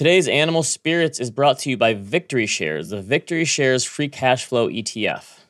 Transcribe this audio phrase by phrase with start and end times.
[0.00, 4.46] Today's Animal Spirits is brought to you by Victory Shares, the Victory Shares free cash
[4.46, 5.40] flow ETF.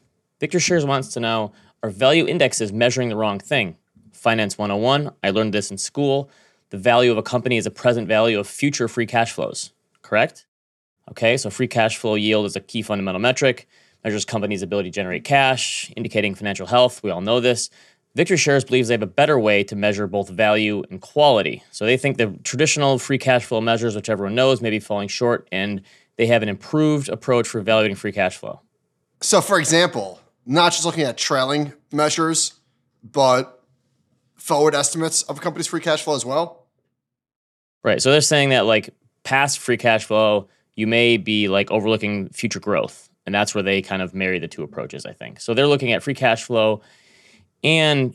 [0.41, 1.53] Victory Shares wants to know
[1.85, 3.77] are value indexes measuring the wrong thing?
[4.11, 6.29] Finance 101, I learned this in school.
[6.71, 9.71] The value of a company is a present value of future free cash flows,
[10.03, 10.47] correct?
[11.13, 13.69] Okay, so free cash flow yield is a key fundamental metric,
[14.03, 17.05] measures companies' ability to generate cash, indicating financial health.
[17.05, 17.71] We all know this.
[18.17, 21.63] Victory Shares believes they have a better way to measure both value and quality.
[21.71, 25.09] So they think the traditional free cash flow measures, which everyone knows, may be falling
[25.09, 25.83] short, and
[26.17, 28.61] they have an improved approach for evaluating free cash flow.
[29.21, 32.55] So, for example, not just looking at trailing measures,
[33.05, 33.63] but
[34.35, 36.67] forward estimates of a company's free cash flow as well.
[37.85, 38.03] Right.
[38.03, 38.91] So they're saying that like
[39.23, 43.09] past free cash flow, you may be like overlooking future growth.
[43.27, 45.41] And that's where they kind of marry the two approaches, I think.
[45.41, 46.81] So they're looking at free cash flow
[47.63, 48.15] and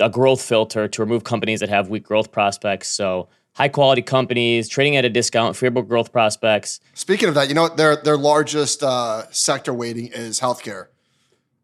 [0.00, 2.88] a growth filter to remove companies that have weak growth prospects.
[2.88, 6.80] So high quality companies trading at a discount, favorable growth prospects.
[6.94, 10.88] Speaking of that, you know their their largest uh, sector weighting is healthcare,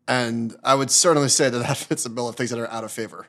[0.09, 2.85] and I would certainly say that that fits the bill of things that are out
[2.85, 3.27] of favor.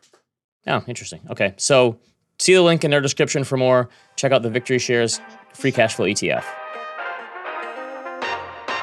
[0.68, 1.22] Oh, interesting.
[1.30, 1.98] Okay, so
[2.40, 3.90] see the link in their description for more.
[4.16, 5.20] Check out the Victory Shares
[5.54, 6.44] free cash flow ETF.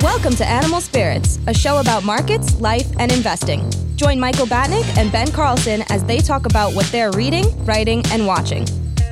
[0.03, 3.69] Welcome to Animal Spirits, a show about markets, life, and investing.
[3.97, 8.25] Join Michael Batnick and Ben Carlson as they talk about what they're reading, writing, and
[8.25, 8.65] watching.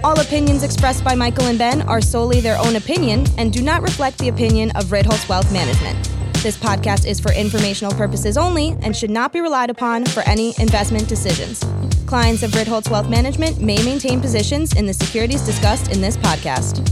[0.05, 3.83] All opinions expressed by Michael and Ben are solely their own opinion and do not
[3.83, 6.09] reflect the opinion of Ritholtz Wealth Management.
[6.35, 10.55] This podcast is for informational purposes only and should not be relied upon for any
[10.61, 11.65] investment decisions.
[12.07, 16.89] Clients of Ritholtz Wealth Management may maintain positions in the securities discussed in this podcast.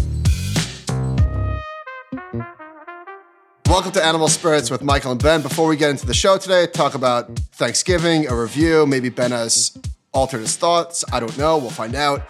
[3.75, 5.42] Welcome to Animal Spirits with Michael and Ben.
[5.42, 8.86] Before we get into the show today, talk about Thanksgiving, a review.
[8.86, 9.77] Maybe Ben has
[10.12, 11.05] altered his thoughts.
[11.12, 11.58] I don't know.
[11.58, 12.22] We'll find out.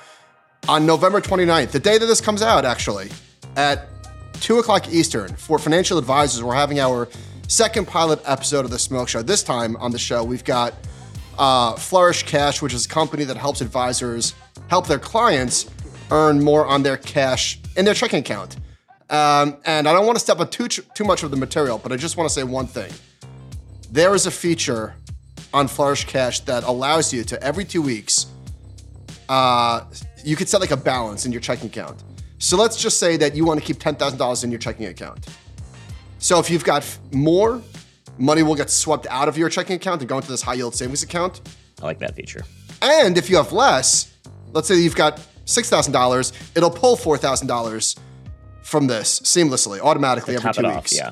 [0.68, 3.10] On November 29th, the day that this comes out, actually,
[3.56, 3.88] at
[4.40, 7.10] 2 o'clock Eastern, for financial advisors, we're having our
[7.46, 9.20] second pilot episode of the Smoke Show.
[9.20, 10.72] This time on the show, we've got
[11.38, 14.34] uh, Flourish Cash, which is a company that helps advisors
[14.68, 15.70] help their clients
[16.10, 18.56] earn more on their cash in their checking account.
[19.14, 21.92] Um, and I don't want to step on too too much of the material, but
[21.92, 22.92] I just want to say one thing.
[23.90, 24.96] There is a feature
[25.52, 28.26] on Flourish Cash that allows you to every two weeks,
[29.28, 29.84] uh,
[30.24, 32.02] you could set like a balance in your checking account.
[32.38, 34.86] So let's just say that you want to keep ten thousand dollars in your checking
[34.86, 35.28] account.
[36.18, 36.82] So if you've got
[37.12, 37.62] more,
[38.18, 40.74] money will get swept out of your checking account and go into this high yield
[40.74, 41.40] savings account.
[41.80, 42.42] I like that feature.
[42.82, 44.12] And if you have less,
[44.52, 47.96] let's say you've got six thousand dollars, it'll pull four thousand dollars
[48.64, 50.76] from this seamlessly, automatically every two weeks.
[50.76, 51.10] off, yeah.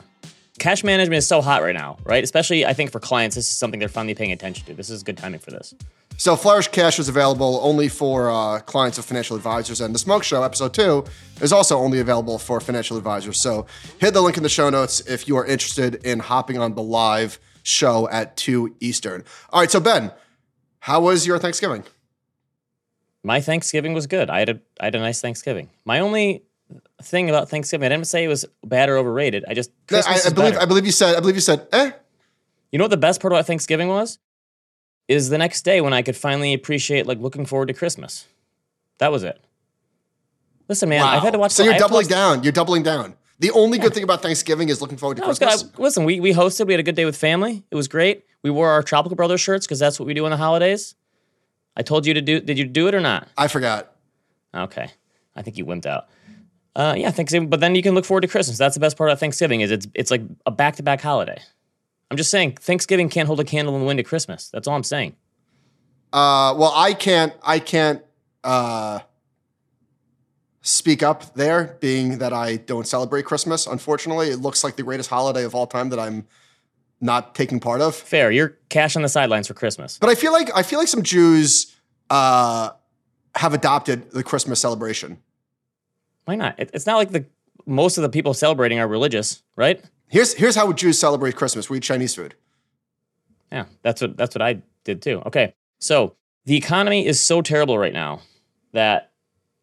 [0.59, 2.23] Cash management is so hot right now, right?
[2.23, 4.75] Especially, I think for clients, this is something they're finally paying attention to.
[4.75, 5.75] This is good timing for this.
[6.19, 10.23] So Flourish Cash is available only for uh, clients of financial advisors, and the Smoke
[10.23, 11.05] Show episode two
[11.41, 13.41] is also only available for financial advisors.
[13.41, 13.67] So
[13.99, 16.83] hit the link in the show notes if you are interested in hopping on the
[16.83, 19.25] live show at two Eastern.
[19.51, 20.13] All right, so Ben,
[20.81, 21.85] how was your Thanksgiving?
[23.25, 24.31] My Thanksgiving was good.
[24.31, 25.71] I had a I had a nice Thanksgiving.
[25.85, 26.45] My only
[27.05, 29.45] thing about Thanksgiving, I didn't say it was bad or overrated.
[29.49, 30.61] I just I, I believe better.
[30.61, 31.91] I believe you said I believe you said eh.
[32.71, 34.19] You know what the best part about Thanksgiving was?
[35.09, 38.27] Is the next day when I could finally appreciate like looking forward to Christmas.
[38.99, 39.45] That was it.
[40.69, 41.53] Listen, man, I've had to watch.
[41.53, 42.43] So I you're doubling watch- down.
[42.45, 43.15] You're doubling down.
[43.41, 45.65] The only good thing about Thanksgiving is looking forward to No, Christmas.
[45.65, 45.73] good.
[45.79, 46.67] I- listen, we, we hosted.
[46.67, 47.65] We had a good day with family.
[47.71, 48.25] It was great.
[48.43, 50.95] We wore our Tropical Brothers shirts because that's what we do on the holidays.
[51.77, 52.41] I told you to do.
[52.41, 53.29] Did you do it or not?
[53.37, 53.93] I forgot.
[54.55, 54.89] Okay,
[55.35, 56.09] I think you wimped out.
[56.75, 57.51] Uh, yeah, Thanksgiving.
[57.51, 58.59] But then you can look forward to Christmas.
[58.59, 61.41] That's the best part of Thanksgiving is it's it's like a back to back holiday.
[62.11, 64.51] I'm just saying Thanksgiving can't hold a candle in the wind to Christmas.
[64.51, 65.17] That's all I'm saying.
[66.13, 67.33] Uh, well, I can't.
[67.43, 68.03] I can't
[68.45, 69.01] uh,
[70.63, 73.67] speak up there, being that I don't celebrate Christmas.
[73.67, 76.27] Unfortunately, it looks like the greatest holiday of all time that I'm
[77.01, 77.95] not taking part of.
[77.95, 78.31] Fair.
[78.31, 79.99] You're cash on the sidelines for Christmas.
[79.99, 81.75] But I feel like I feel like some Jews
[82.11, 82.71] uh,
[83.35, 85.19] have adopted the Christmas celebration.
[86.25, 86.59] Why not?
[86.59, 87.25] It, it's not like the
[87.67, 89.83] most of the people celebrating are religious, right?
[90.09, 92.35] Here's here's how Jews celebrate Christmas: we eat Chinese food.
[93.51, 95.23] Yeah, that's what that's what I did too.
[95.27, 98.21] Okay, so the economy is so terrible right now
[98.73, 99.13] that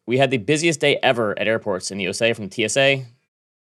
[0.06, 3.04] we had the busiest day ever at airports in the USA from TSA.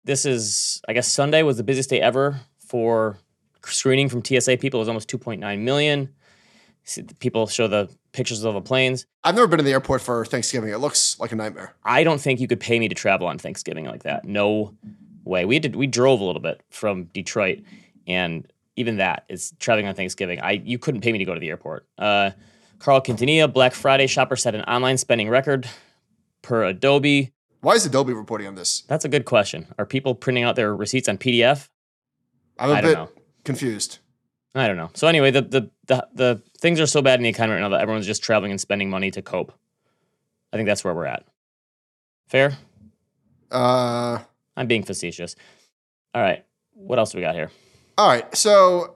[0.04, 3.20] This is, I guess, Sunday was the busiest day ever for
[3.66, 4.80] screening from TSA people.
[4.80, 6.10] It was almost 2.9 million.
[7.20, 9.06] People show the pictures of the planes.
[9.24, 10.72] I've never been to the airport for Thanksgiving.
[10.72, 11.74] It looks like a nightmare.
[11.84, 14.26] I don't think you could pay me to travel on Thanksgiving like that.
[14.26, 14.74] No
[15.24, 15.46] way.
[15.46, 15.76] We did.
[15.76, 17.60] We drove a little bit from Detroit,
[18.08, 20.40] and even that is traveling on Thanksgiving.
[20.42, 21.86] I you couldn't pay me to go to the airport.
[21.98, 22.32] Uh,
[22.80, 25.70] Carl Quintanilla, Black Friday shopper set an online spending record
[26.42, 27.32] per Adobe.
[27.62, 28.82] Why is Adobe reporting on this?
[28.88, 29.68] That's a good question.
[29.78, 31.70] Are people printing out their receipts on PDF?
[32.58, 33.10] I'm a I don't bit know.
[33.44, 34.00] confused.
[34.54, 34.90] I don't know.
[34.94, 37.70] So anyway, the, the the the things are so bad in the economy right now
[37.70, 39.54] that everyone's just traveling and spending money to cope.
[40.52, 41.26] I think that's where we're at.
[42.28, 42.58] Fair?
[43.50, 44.20] Uh,
[44.58, 45.36] I'm being facetious.
[46.14, 46.46] All right.
[46.74, 47.50] What else do we got here?
[47.98, 48.96] all right, so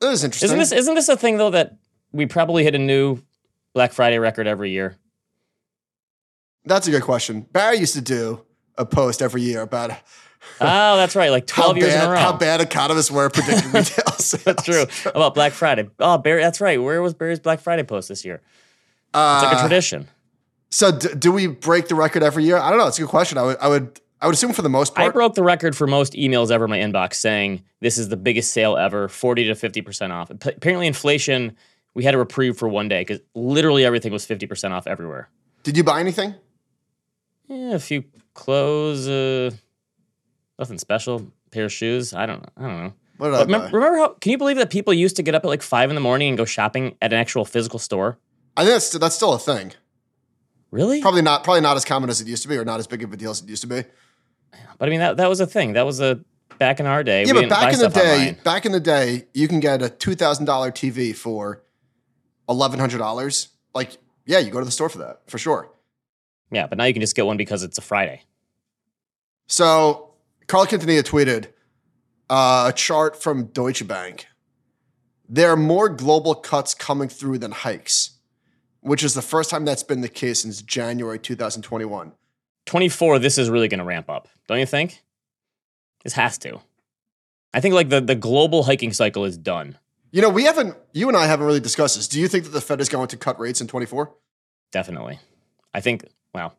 [0.00, 0.46] this is interesting.
[0.48, 1.76] Isn't this isn't this a thing though that
[2.12, 3.22] we probably hit a new
[3.74, 4.96] Black Friday record every year?
[6.64, 7.42] That's a good question.
[7.42, 8.44] Barry used to do
[8.76, 9.92] a post every year about
[10.60, 11.30] Oh, that's right.
[11.30, 12.18] Like how 12 years bad in a row.
[12.18, 14.44] how bad economists were predicting retail sales.
[14.44, 14.84] That's true.
[15.10, 15.88] About Black Friday.
[15.98, 16.80] Oh, Barry, that's right.
[16.82, 18.36] Where was Barry's Black Friday post this year?
[18.36, 20.08] It's like a Uh, tradition.
[20.70, 22.56] so d- do we break the record every year?
[22.58, 22.86] I don't know.
[22.86, 23.38] It's a good question.
[23.38, 25.08] I would I would I would assume for the most part.
[25.08, 28.16] I broke the record for most emails ever in my inbox saying this is the
[28.16, 30.30] biggest sale ever, 40 to 50% off.
[30.30, 31.56] Ap- Apparently, inflation,
[31.94, 35.28] we had a reprieve for one day because literally everything was 50% off everywhere.
[35.62, 36.34] Did you buy anything?
[37.48, 38.04] Yeah, a few
[38.34, 39.52] clothes, uh,
[40.58, 41.30] nothing special.
[41.50, 42.14] Pair of shoes.
[42.14, 42.48] I don't know.
[42.56, 42.92] I don't know.
[43.18, 43.72] What did I remember, buy?
[43.72, 44.08] remember how?
[44.20, 46.28] Can you believe that people used to get up at like five in the morning
[46.28, 48.18] and go shopping at an actual physical store?
[48.56, 49.72] I think that's that's still a thing.
[50.70, 51.00] Really?
[51.00, 53.02] Probably not probably not as common as it used to be, or not as big
[53.02, 53.82] of a deal as it used to be.
[54.78, 55.72] But I mean, that that was a thing.
[55.72, 56.20] That was a
[56.58, 57.24] back in our day.
[57.24, 58.38] Yeah, we but back in the day, online.
[58.44, 61.62] back in the day, you can get a two thousand dollar TV for
[62.48, 63.48] eleven hundred dollars.
[63.74, 63.96] Like,
[64.26, 65.70] yeah, you go to the store for that for sure.
[66.50, 68.22] Yeah, but now you can just get one because it's a Friday.
[69.46, 70.07] So
[70.48, 71.48] Carl Quintanilla tweeted
[72.30, 74.26] uh, a chart from Deutsche Bank.
[75.28, 78.18] There are more global cuts coming through than hikes,
[78.80, 82.12] which is the first time that's been the case since January 2021.
[82.64, 85.02] 24, this is really going to ramp up, don't you think?
[86.02, 86.60] This has to.
[87.52, 89.76] I think like the, the global hiking cycle is done.
[90.12, 92.08] You know, we haven't, you and I haven't really discussed this.
[92.08, 94.14] Do you think that the Fed is going to cut rates in 24?
[94.72, 95.18] Definitely.
[95.74, 96.54] I think, well,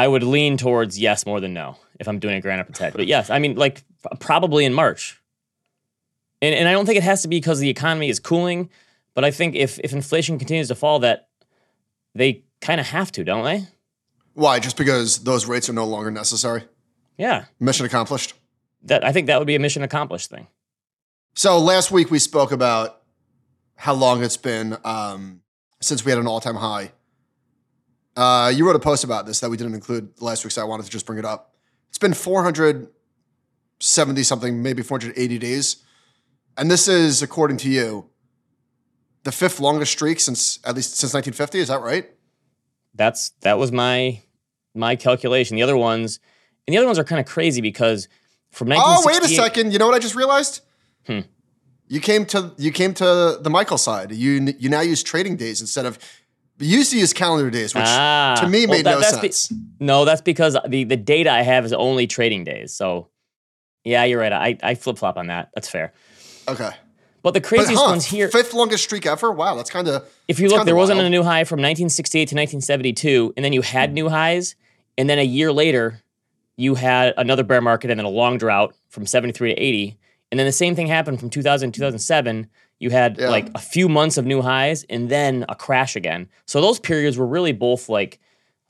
[0.00, 2.94] I would lean towards yes more than no if I'm doing a grand head.
[2.94, 3.82] But yes, I mean, like
[4.18, 5.20] probably in March.
[6.40, 8.70] And, and I don't think it has to be because the economy is cooling,
[9.12, 11.28] but I think if, if inflation continues to fall, that
[12.14, 13.66] they kind of have to, don't they?
[14.32, 14.58] Why?
[14.58, 16.64] Just because those rates are no longer necessary?
[17.18, 17.44] Yeah.
[17.58, 18.32] Mission accomplished.
[18.84, 20.46] That I think that would be a mission accomplished thing.
[21.34, 23.02] So last week we spoke about
[23.76, 25.42] how long it's been um,
[25.82, 26.92] since we had an all-time high.
[28.20, 30.66] Uh, you wrote a post about this that we didn't include last week, so I
[30.66, 31.54] wanted to just bring it up.
[31.88, 35.78] It's been 470 something, maybe 480 days,
[36.58, 38.10] and this is, according to you,
[39.22, 41.60] the fifth longest streak since at least since 1950.
[41.60, 42.10] Is that right?
[42.94, 44.20] That's that was my
[44.74, 45.56] my calculation.
[45.56, 46.20] The other ones,
[46.66, 48.06] and the other ones are kind of crazy because
[48.50, 50.60] from Oh, wait a second, You know what I just realized?
[51.06, 51.20] Hmm.
[51.88, 54.12] You came to you came to the Michael side.
[54.12, 55.98] You you now use trading days instead of
[56.60, 59.18] you used to use calendar days, which Ah, to me well, made that- no that's
[59.18, 59.52] be- sense.
[59.80, 62.72] No, that's because the the data I have is only trading days.
[62.74, 63.08] So,
[63.84, 64.32] yeah, you're right.
[64.32, 65.50] I I flip flop on that.
[65.54, 65.92] That's fair.
[66.48, 66.70] okay,
[67.22, 69.30] But the but craziest huh, ones here, fifth longest streak ever.
[69.32, 72.34] Wow, that's kind of if you look, there wasn't a new high from 1968 to
[72.34, 74.54] 1972, and then you had new highs,
[74.98, 76.00] and then a year later,
[76.56, 79.96] you had another bear market, and then a long drought from 73 to 80,
[80.30, 82.48] and then the same thing happened from 2000 to 2007.
[82.80, 83.28] You had Yeah.
[83.30, 86.28] like a few months of new highs, and then a crash again.
[86.46, 88.18] So those periods were really both like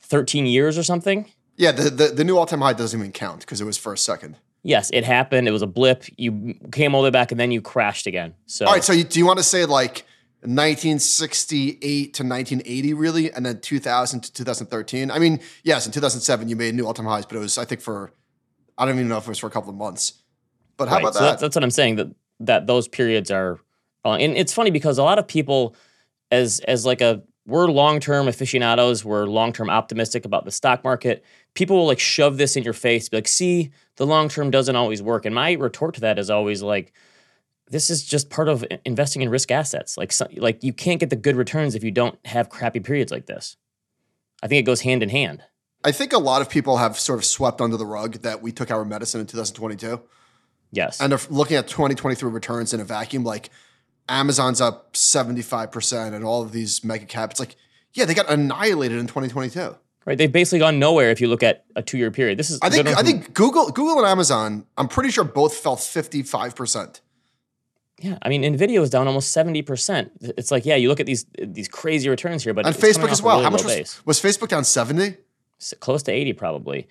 [0.00, 1.30] 13 years or something.
[1.56, 1.72] yeah.
[1.72, 4.36] The, the the new all time high doesn't even count because it was first second.
[4.62, 5.48] Yes, it happened.
[5.48, 6.04] It was a blip.
[6.18, 8.34] You came all the way back, and then you crashed again.
[8.46, 10.04] So All right, so you, do you want to say like
[10.42, 15.10] 1968 to 1980, really, and then 2000 to 2013?
[15.10, 17.64] I mean, yes, in 2007 you made new all time highs, but it was I
[17.64, 18.12] think for
[18.76, 20.14] I don't even know if it was for a couple of months.
[20.76, 21.26] But how Right, about so that?
[21.30, 21.96] That's, that's what I'm saying.
[21.96, 22.08] That
[22.40, 23.58] that those periods are,
[24.04, 25.74] uh, and it's funny because a lot of people,
[26.30, 30.84] as as like a we're long term aficionados, we're long term optimistic about the stock
[30.84, 31.24] market.
[31.54, 34.76] People will like shove this in your face, be like, "See, the long term doesn't
[34.76, 36.92] always work." And my retort to that is always like,
[37.68, 39.96] "This is just part of investing in risk assets.
[39.96, 43.10] Like, so, like you can't get the good returns if you don't have crappy periods
[43.10, 43.56] like this."
[44.42, 45.42] I think it goes hand in hand.
[45.84, 48.52] I think a lot of people have sort of swept under the rug that we
[48.52, 50.00] took our medicine in 2022
[50.72, 51.00] Yes.
[51.00, 53.24] and looking at 2023 returns in a vacuum.
[53.24, 53.50] Like
[54.10, 57.38] Amazon's up 75% and all of these mega caps.
[57.40, 57.56] Like,
[57.94, 59.76] yeah, they got annihilated in 2022.
[60.06, 62.38] Right, they've basically gone nowhere if you look at a two-year period.
[62.38, 65.76] This is I think I think Google Google and Amazon, I'm pretty sure both fell
[65.76, 67.00] 55%.
[67.98, 70.10] Yeah, I mean, Nvidia was down almost seventy percent.
[70.22, 73.10] It's like, yeah, you look at these these crazy returns here, but And it's Facebook
[73.10, 73.36] as well.
[73.36, 74.06] really How much was, base.
[74.06, 75.16] was Facebook down 70?
[75.80, 76.88] Close to eighty probably.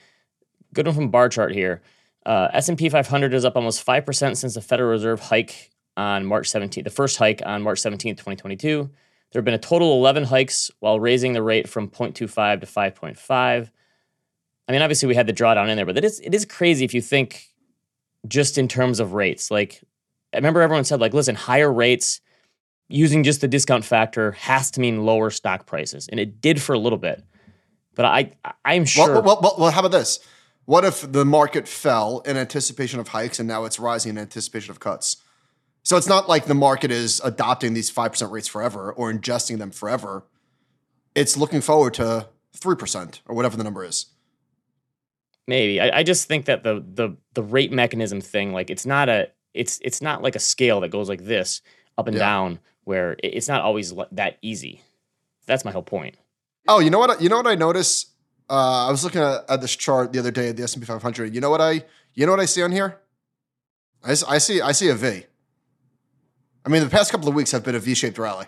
[0.71, 1.81] Good one from bar chart here.
[2.27, 5.19] Uh, S and P five hundred is up almost five percent since the Federal Reserve
[5.19, 6.85] hike on March seventeenth.
[6.85, 8.89] The first hike on March seventeenth, twenty twenty two.
[9.31, 12.65] There have been a total of eleven hikes while raising the rate from 0.25 to
[12.65, 13.69] five point five.
[14.67, 16.85] I mean, obviously we had the drawdown in there, but it is it is crazy
[16.85, 17.49] if you think
[18.27, 19.51] just in terms of rates.
[19.51, 19.83] Like
[20.33, 22.21] I remember everyone said like, listen, higher rates
[22.87, 26.73] using just the discount factor has to mean lower stock prices, and it did for
[26.73, 27.21] a little bit.
[27.93, 28.31] But I
[28.63, 29.11] I'm sure.
[29.15, 30.19] Well, well, well, well, how about this?
[30.63, 34.71] What if the market fell in anticipation of hikes and now it's rising in anticipation
[34.71, 35.17] of cuts?
[35.83, 39.71] So it's not like the market is adopting these 5% rates forever or ingesting them
[39.71, 40.25] forever.
[41.15, 44.07] It's looking forward to 3% or whatever the number is.
[45.47, 45.81] Maybe.
[45.81, 49.29] I, I just think that the the the rate mechanism thing, like it's not a
[49.55, 51.61] it's it's not like a scale that goes like this
[51.97, 52.19] up and Yeah.
[52.19, 54.83] down where it's not always that easy.
[55.47, 56.17] That's my whole point.
[56.67, 57.19] Oh, you know what?
[57.19, 58.05] You know what I notice?
[58.47, 60.83] Uh, I was looking at, at this chart the other day, at the S and
[60.83, 61.33] P 500.
[61.33, 61.83] You know what I?
[62.13, 62.99] You know what I see on here?
[64.03, 64.61] I see.
[64.61, 65.23] I see a V.
[66.65, 68.45] I mean, the past couple of weeks have been a V-shaped rally.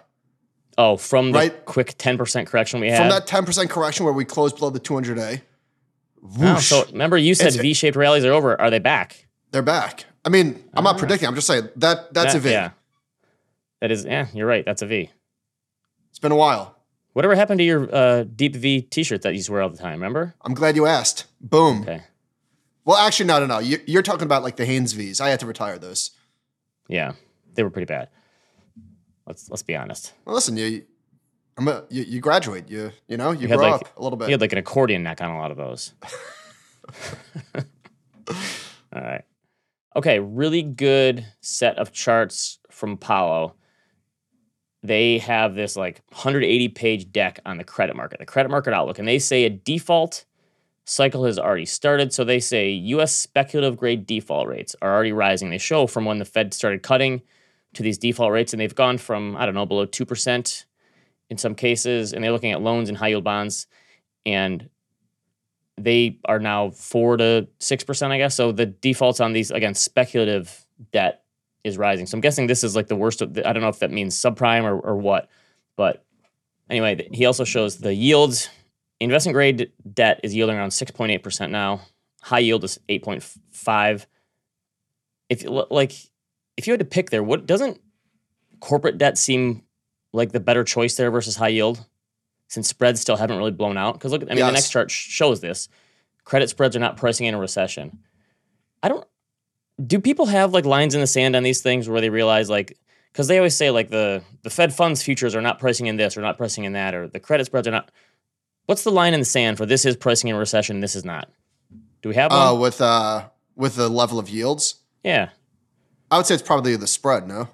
[0.77, 1.65] Oh, from the Right.
[1.65, 2.98] quick 10% correction we had.
[3.00, 5.41] From that 10% correction where we closed below the 200A,
[6.24, 8.60] Oh, whoosh, so remember you said It's- V-shaped rallies are over.
[8.60, 9.27] Are they back?
[9.51, 10.06] they're back.
[10.24, 11.27] I mean, I'm not predicting.
[11.27, 12.51] I'm just saying that that's That- a V.
[12.51, 12.70] Yeah.
[13.82, 14.63] That is, yeah, you're right.
[14.63, 15.10] That's a V.
[16.12, 16.77] It's been a while.
[17.13, 19.77] Whatever happened to your uh, deep V t-shirt that you used to wear all the
[19.77, 19.94] time?
[19.94, 20.36] Remember?
[20.44, 21.25] I'm glad you asked.
[21.41, 21.82] Boom.
[21.82, 22.03] Okay.
[22.86, 23.60] Well, actually, no, no, no.
[23.60, 25.20] You're talking about like the Hanes V's.
[25.20, 26.12] I had to retire those.
[26.88, 27.13] Yeah,
[27.53, 28.10] they were pretty bad.
[29.25, 30.13] Let's let's be honest.
[30.25, 30.84] Well, listen, you,
[31.58, 32.70] I'm a, you, you graduate.
[32.70, 34.29] You, you know, you, had grow like- up a little bit.
[34.29, 35.93] You had like an accordion neck on a lot of those.
[38.93, 39.24] All right.
[39.96, 43.55] Okay, really good set of charts from Apollo.
[44.84, 49.00] They have this like 180 page deck on the credit market, the credit market outlook,
[49.00, 50.25] and they say a default
[50.86, 52.13] cycle has already started.
[52.13, 55.50] So they say US speculative grade default rates are already rising.
[55.50, 57.22] They show from when the Fed started cutting
[57.74, 60.66] to these default rates, and they've gone from, I don't know, below 2%
[61.30, 63.68] in some cases, and they're looking at loans and high yield bonds,
[64.25, 64.70] and
[65.78, 68.36] they are now four to six percent, I guess.
[68.36, 71.24] So the defaults on these again speculative debt
[71.63, 72.06] is rising.
[72.06, 73.22] So I'm guessing this is like the worst.
[73.22, 75.30] Of the, I don't know if that means subprime or, or what,
[75.78, 76.04] but
[76.70, 78.50] anyway, he also shows the yields.
[79.00, 81.82] Investment grade debt is yielding around six point eight percent now.
[82.22, 84.06] High yield is eight point five.
[85.30, 85.94] If you- like,
[86.62, 87.82] if you had to pick there, what doesn't
[88.60, 89.63] corporate debt seem
[90.13, 91.84] like the better choice there versus high yield?
[92.50, 93.94] Since spreads still haven't really blown out.
[93.94, 95.70] Because look, I mean, the next chart sh- shows this.
[96.24, 97.98] Credit spreads are not pricing in a recession.
[98.84, 99.08] I don't.
[99.84, 102.77] Do people have like lines in the sand on these things where they realize like
[103.12, 106.15] because they always say like the the Fed funds futures are not pricing in this
[106.15, 107.89] or not pricing in that or the credit spreads are not.
[108.68, 111.03] What's the line in the sand for this is pricing in a recession, this is
[111.03, 111.27] not?
[112.03, 112.48] Do we have one?
[112.48, 115.30] uh, with uh, with the level of yields, yeah,
[116.12, 117.27] I would say it's probably the spread.
[117.27, 117.48] No,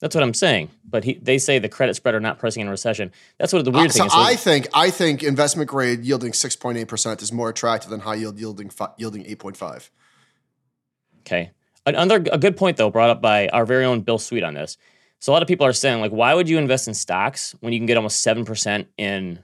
[0.00, 0.70] that's what I'm saying.
[0.88, 3.12] But he, they say the credit spread are not pricing in a recession.
[3.38, 4.12] That's what the weird Uh, thing so is.
[4.12, 7.90] So I think I think investment grade yielding six point eight percent is more attractive
[7.90, 9.90] than high yield yielding fi- yielding eight point five.
[11.20, 11.52] Okay.
[11.86, 14.76] Another a good point though brought up by our very own Bill Sweet on this.
[15.18, 17.72] So a lot of people are saying like, why would you invest in stocks when
[17.72, 19.38] you can get almost seven percent in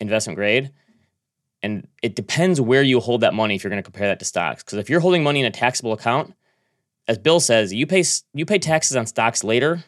[0.00, 0.72] investment grade?
[1.62, 4.24] And it depends where you hold that money if you're going to compare that to
[4.24, 4.62] stocks.
[4.62, 6.34] Because if you're holding money in a taxable account,
[7.06, 9.84] as Bill says, you pay you pay taxes on stocks later,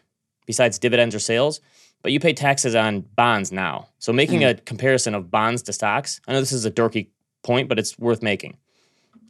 [0.47, 1.61] besides dividends or sales,
[2.03, 3.89] but you pay taxes on bonds now.
[3.99, 4.49] So making hmm.
[4.49, 7.09] a comparison of bonds to stocks, I know this is a dorky
[7.43, 8.57] point, but it's worth making.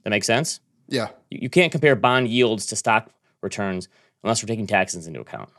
[0.05, 0.61] That makes sense.
[0.89, 3.11] Yeah, You you can't compare bond yields to stock
[3.43, 3.89] returns
[4.23, 5.51] unless we're taking taxes into account.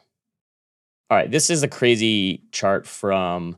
[1.09, 3.57] All right, this is a crazy chart from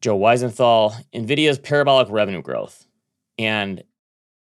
[0.00, 2.86] Joe Weisenthal, NVIDIA's parabolic revenue growth.
[3.38, 3.82] And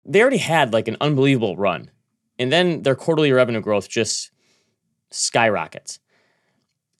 [0.05, 1.89] they already had like an unbelievable run.
[2.41, 4.31] And then their quarterly revenue growth just
[5.11, 5.99] skyrockets.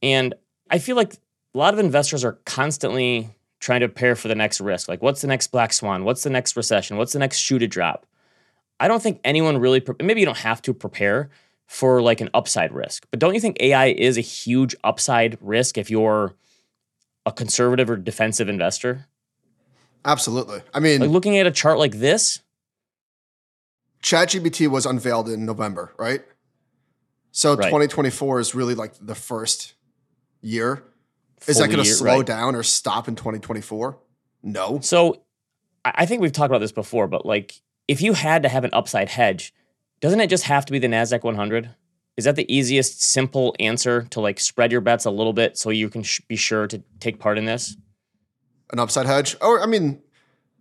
[0.04, 0.36] And
[0.70, 4.62] I feel like a lot of investors are constantly trying to prepare for the next
[4.62, 4.88] risk.
[4.88, 6.04] Like, what's the next black swan?
[6.04, 6.98] What's the next recession?
[6.98, 8.06] What's the next shoe to drop?
[8.80, 11.32] I don't think anyone really, pre- maybe you don't have to prepare
[11.66, 15.76] for like an upside risk, but don't you think AI is a huge upside risk
[15.76, 16.36] if you're
[17.26, 19.08] a conservative or defensive investor?
[20.06, 20.62] absolutely.
[20.72, 22.42] I mean, Like looking at a chart like this,
[24.02, 26.22] ChatGPT was unveiled in November, right?
[27.32, 27.66] So Right.
[27.66, 29.74] 2024 is really like the first
[30.42, 30.84] year.
[31.48, 32.26] Is that going to slow right?
[32.26, 33.98] down or stop in 2024?
[34.44, 34.80] No.
[34.82, 35.24] So
[35.84, 38.70] I think we've talked about this before, but like if you had to have an
[38.74, 39.54] upside hedge,
[40.02, 41.70] doesn't it just have to be the NASDAQ 100?
[42.18, 45.70] Is that the easiest, simple answer to like spread your bets a little bit so
[45.70, 47.78] you can sh- be sure to take part in this?
[48.72, 49.36] An upside hedge?
[49.42, 50.02] Or I mean,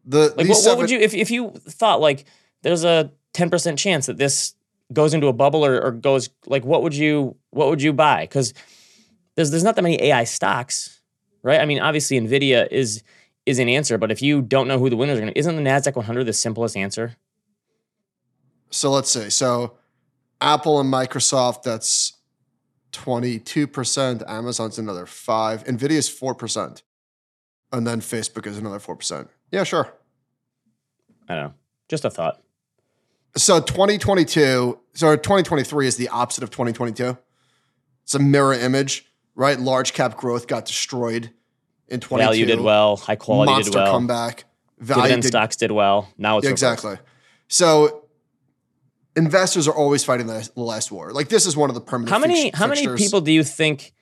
[0.04, 2.24] the Like, what, what would you if if you thought like
[2.62, 4.54] there's a ten percent chance that this
[4.92, 8.22] goes into a bubble or, or goes like what would you what would you buy?
[8.22, 8.54] Because
[9.36, 11.00] there's there's not that many AI stocks,
[11.42, 11.60] right?
[11.60, 13.02] I mean, obviously Nvidia is
[13.46, 15.56] is an answer, but if you don't know who the winners are going to, isn't
[15.56, 17.16] the Nasdaq 100 the simplest answer?
[18.70, 19.30] So let's see.
[19.30, 19.76] So
[20.40, 22.14] Apple and Microsoft, that's
[22.92, 24.22] 22%.
[24.28, 25.64] Amazon's another five.
[25.64, 26.82] Nvidia's 4%.
[27.72, 29.28] And then Facebook is another 4%.
[29.50, 29.92] Yeah, sure.
[31.28, 31.54] I don't know.
[31.88, 32.42] Just a thought.
[33.36, 37.16] So 2022, so 2023 is the opposite of 2022.
[38.02, 39.58] It's a mirror image, right?
[39.58, 41.30] Large cap growth got destroyed
[41.88, 42.26] in 22.
[42.26, 42.96] Value did well.
[42.96, 43.92] High quality Monster did well.
[43.92, 44.44] comeback.
[44.78, 46.08] Value Dividend did stocks did well.
[46.18, 46.62] Now it's Yeah, reversed.
[46.84, 46.96] exactly.
[47.48, 48.04] So
[49.14, 51.12] investors are always fighting the the last war.
[51.12, 52.10] Like this is one of the permanent.
[52.10, 53.00] How many fix- how many fixtures.
[53.00, 53.92] people do you think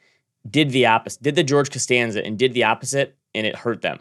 [0.49, 1.23] did the opposite?
[1.23, 3.99] Did the George Costanza and did the opposite and it hurt them?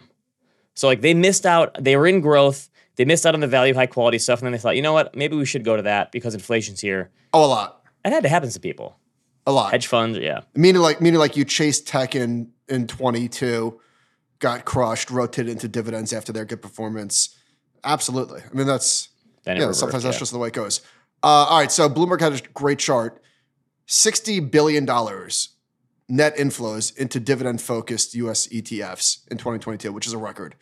[0.75, 3.71] So like they missed out, they were in growth, they missed out on the value
[3.71, 5.75] of high quality stuff, and then they thought, you know what, maybe we should go
[5.75, 7.11] to that because inflation's here.
[7.33, 8.97] Oh, a lot, It had to happen to people.
[9.45, 9.71] a lot.
[9.71, 10.41] Hedge funds, yeah.
[10.55, 13.79] Meaning like meaning like you chased tech in in twenty two,
[14.39, 17.35] got crushed, rotated into dividends after their good performance.
[17.83, 18.41] Absolutely.
[18.41, 19.09] I mean that's
[19.45, 19.53] yeah.
[19.53, 20.19] reversed, sometimes that's yeah.
[20.19, 20.81] just the way it goes.
[21.23, 21.71] Uh, all right.
[21.71, 23.21] So Bloomberg had a great chart.
[23.85, 25.49] Sixty billion dollars
[26.09, 28.47] net inflows into dividend focused U.S.
[28.47, 30.55] ETFs in 2022, which is a record,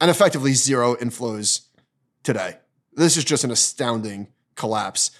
[0.00, 1.66] and effectively zero inflows
[2.22, 2.56] today.
[2.94, 5.10] This is just an astounding collapse.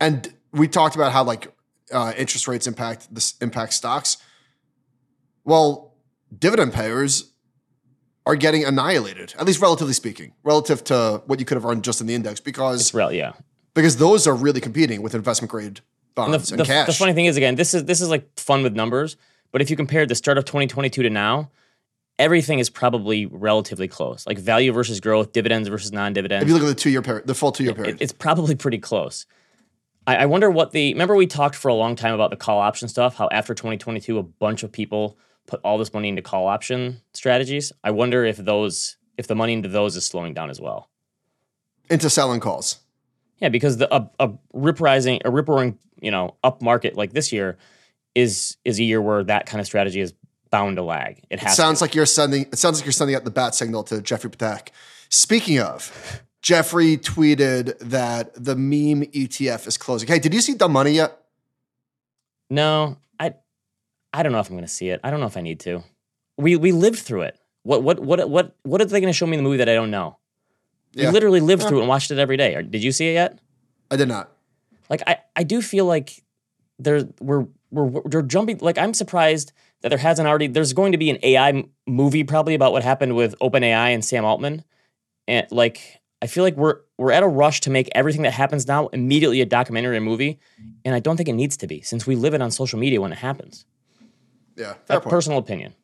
[0.00, 1.52] And we talked about how like
[1.92, 4.16] uh, interest rates impact this impact stocks.
[5.44, 5.94] Well,
[6.36, 7.32] dividend payers
[8.26, 12.00] are getting annihilated, at least relatively speaking, relative to what you could have earned just
[12.00, 13.32] in the index, because It's real, yeah.
[13.74, 16.86] because those are really competing with investment grade And bonds the, and, the, cash.
[16.86, 19.16] the funny thing is, again, this is this is like fun with numbers,
[19.52, 21.50] but if you compare the start of 2022 to now,
[22.18, 24.26] everything is probably relatively close.
[24.26, 26.42] Like value versus growth, dividends versus non-dividends.
[26.42, 28.12] if you look at the two year period, the full two year it- period, it's
[28.12, 29.26] probably pretty close.
[30.06, 32.58] I, I wonder what the remember we talked for a long time about the call
[32.60, 33.16] option stuff.
[33.16, 37.72] How after 2022, a bunch of people put all this money into call option strategies.
[37.82, 40.90] I wonder if those if the money into those is slowing down as well.
[41.88, 42.78] into selling calls.
[43.38, 47.12] Yeah, because the a, a rip rising a rip roaring you know up market like
[47.12, 47.56] this year
[48.14, 50.12] is is a year where that kind of strategy is
[50.54, 51.20] bound to lag.
[51.30, 51.84] It It sounds to.
[51.84, 52.42] like you're sending.
[52.52, 54.68] It sounds like you're sending out the bat signal to Jeffrey Ptak.
[55.08, 60.06] Speaking of, Jeffrey tweeted that the meme ETF is closing.
[60.08, 61.10] Hey, did you see Dumb Money yet?
[62.50, 62.96] no.
[63.18, 63.34] I
[64.12, 65.00] I don't know if I'm going to see it.
[65.04, 65.82] I don't know if I need to.
[66.36, 67.38] We we lived through it.
[67.62, 69.68] What what what what what are they going to show me in the movie that
[69.68, 70.18] I don't know?
[70.92, 71.06] Yeah.
[71.06, 72.60] We literally lived through it and watched it every day.
[72.62, 73.38] Did you see it yet?
[73.90, 74.30] I did not.
[74.90, 76.22] Like I, I do feel like
[76.78, 78.58] there we're we're we're jumping.
[78.60, 79.52] Like I'm surprised
[79.84, 80.46] that there hasn't already.
[80.46, 84.24] There's going to be an AI movie probably about what happened with OpenAI and Sam
[84.24, 84.64] Altman,
[85.28, 88.66] and like I feel like we're we're at a rush to make everything that happens
[88.66, 90.40] now immediately a documentary or movie,
[90.86, 92.98] and I don't think it needs to be since we live it on social media
[92.98, 93.66] when it happens.
[94.56, 95.74] Yeah, fair personal opinion.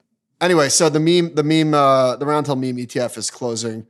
[0.40, 3.86] Anyway, so the meme, the meme, uh, the Roundhill meme ETF is closing.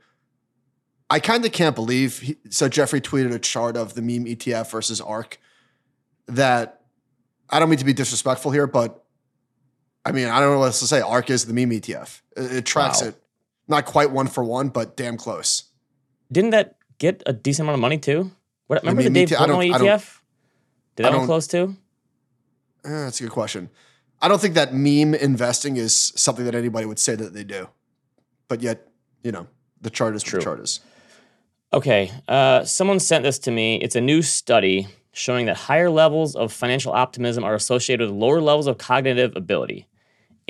[1.09, 2.19] I kind of can't believe.
[2.19, 5.39] He, so Jeffrey tweeted a chart of the meme ETF versus ARK.
[6.27, 6.81] That
[7.49, 9.01] I don't mean to be disrespectful here, but
[10.05, 11.01] I mean I don't know what else to say.
[11.01, 12.21] ARK is the meme ETF.
[12.35, 13.09] It, it tracks Wow.
[13.09, 13.15] it,
[13.67, 15.63] not quite one for one, but damn close.
[16.31, 18.31] Didn't that get a decent amount of money too?
[18.67, 19.41] What, remember the meme Dave ETF?
[19.41, 20.17] I don't- Portnoy ETF?
[20.95, 21.75] Did that one close too?
[22.83, 23.69] Eh, that's a good question.
[24.21, 27.69] I don't think that meme investing is something that anybody would say that they do,
[28.47, 28.87] but yet
[29.23, 29.47] you know
[29.81, 30.39] the chart is True.
[30.39, 30.79] the chart is.
[31.73, 33.77] Okay, uh, someone sent this to me.
[33.81, 38.41] It's a new study showing that higher levels of financial optimism are associated with lower
[38.41, 39.87] levels of cognitive ability.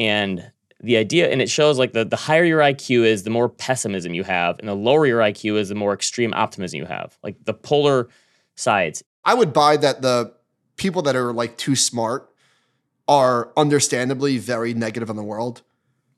[0.01, 3.47] And the idea, and it shows like the, the higher your IQ is, the more
[3.47, 7.17] pessimism you have, and the lower your IQ is, the more extreme optimism you have.
[7.23, 8.09] Like the polar
[8.55, 9.03] sides.
[9.23, 10.33] I would buy that the
[10.77, 12.29] people that are like too smart
[13.07, 15.61] are understandably very negative on the world.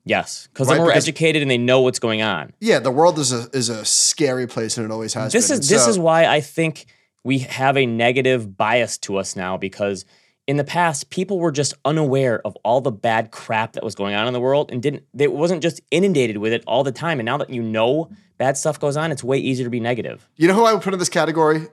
[0.06, 2.52] Yes, because Right, they're more because- educated and they know what's going on.
[2.60, 5.60] Yeah, the world is a is a scary place and it always has this been.
[5.60, 6.86] is this is why I think
[7.22, 10.04] we have a negative bias to us now because
[10.46, 14.14] in the past people were just unaware of all the bad crap that was going
[14.14, 17.18] on in the world and didn't they wasn't just inundated with it all the time
[17.18, 20.28] and now that you know bad stuff goes on it's way easier to be negative.
[20.36, 21.66] You know who I would put in this category?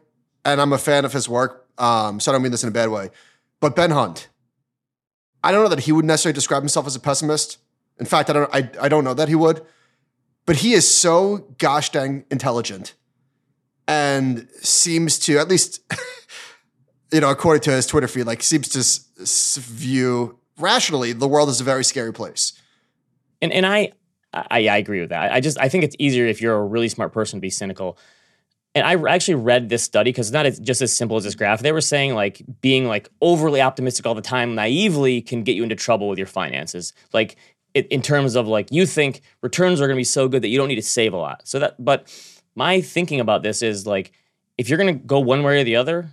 [0.43, 1.67] And I'm a fan of his work.
[1.77, 3.09] Um, so I don't mean this in a bad way.
[3.59, 4.29] But Ben Hunt.
[5.43, 7.57] I don't know that he would necessarily describe himself as a pessimist.
[7.99, 9.61] In fact, I don't I, I don't know that he would.
[10.45, 12.95] But he is so gosh dang intelligent
[13.87, 15.81] and seems to, at least,
[17.11, 21.27] you know, according to his Twitter feed, like seems to s- s- view rationally the
[21.27, 22.53] world is a very scary place.
[23.41, 23.91] And and I
[24.33, 25.31] I, I agree with that.
[25.31, 27.97] I just I think it's easier if you're a really smart person to be cynical.
[28.73, 31.35] And I actually read this study because it's not as, just as simple as this
[31.35, 31.59] graph.
[31.61, 35.63] They were saying like being like overly optimistic all the time naively can get you
[35.63, 36.93] into trouble with your finances.
[37.11, 37.35] Like
[37.73, 40.47] it, in terms of like you think returns are going to be so good that
[40.47, 41.41] you don't need to save a lot.
[41.45, 42.07] So that, but
[42.55, 44.13] my thinking about this is like
[44.57, 46.09] if you're going to go one way or the other,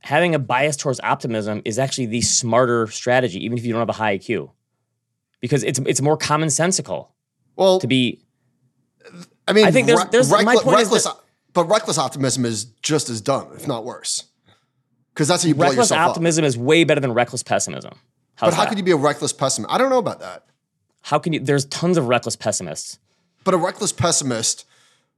[0.00, 3.88] having a bias towards optimism is actually the smarter strategy, even if you don't have
[3.88, 4.50] a high IQ,
[5.40, 7.08] because it's it's more commonsensical
[7.56, 8.22] Well, to be.
[9.46, 11.16] I mean, I think there's- there's- my point is reckless, that-
[11.52, 14.24] but reckless optimism is just as dumb, if not worse.
[15.12, 17.94] Because that's how you blow Reckless yourself optimism is way better than reckless pessimism.
[18.36, 18.68] How's But how that?
[18.68, 19.72] could you be a reckless pessimist?
[19.72, 20.44] I don't know about that.
[21.02, 21.40] How can you?
[21.40, 22.98] There's tons of reckless pessimists.
[23.42, 24.64] But a reckless pessimist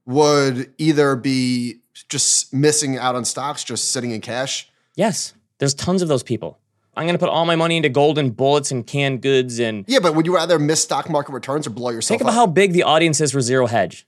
[0.06, 4.68] would either be just missing out on stocks, just sitting in cash.
[4.96, 6.58] Yes, there's tons of those people.
[6.94, 10.00] I'm going to put all my money into golden bullets and canned goods and Yeah,
[10.00, 12.36] but would you rather miss stock market returns or blow yourself think about up?
[12.36, 14.06] how big the audience is for Zero Hedge.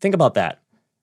[0.00, 0.60] Think about that.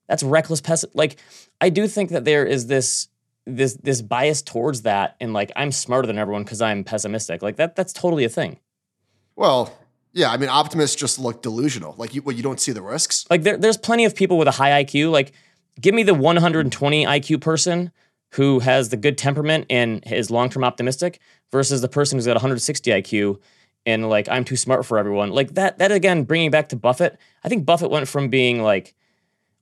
[0.07, 0.95] That's reckless pessimist.
[0.95, 1.17] Like
[1.59, 3.09] I do think that there is this
[3.45, 7.41] this this bias towards that and like I'm smarter than everyone because I'm pessimistic.
[7.41, 8.59] Like that that's totally a thing.
[9.35, 9.77] well,
[10.13, 11.93] yeah, I mean, optimists just look delusional.
[11.97, 13.25] Like you, well, you don't see the risks.
[13.29, 15.11] Like there, there's plenty of people with a high IQ.
[15.11, 15.33] Like
[15.79, 17.91] give me the 120 IQ person
[18.31, 21.19] who has the good temperament and is long term optimistic
[21.51, 23.39] versus the person who's got 160 IQ
[23.87, 25.31] and like I'm too smart for everyone.
[25.31, 25.79] Like that.
[25.79, 27.17] That again, bringing back to Buffett.
[27.43, 28.93] I think Buffett went from being like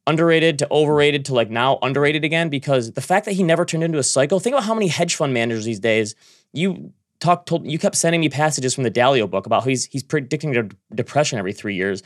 [0.07, 3.83] underrated to overrated to like now underrated again because the fact that he never turned
[3.83, 4.39] into a cycle.
[4.39, 6.15] Think about how many hedge fund managers these days
[6.53, 9.85] you talked told you kept sending me passages from the Dalio book about how he's
[9.85, 12.01] he's predicting de- depression every 3 years.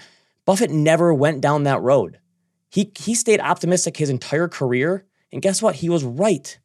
[0.46, 2.20] Buffett never went down that road.
[2.70, 5.76] He he stayed optimistic his entire career and guess what?
[5.76, 6.58] He was right.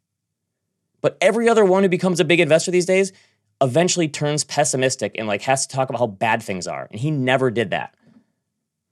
[1.01, 3.13] But every other one who becomes a big investor these days
[3.61, 7.11] eventually turns pessimistic and like has to talk about how bad things are and he
[7.11, 7.95] never did that.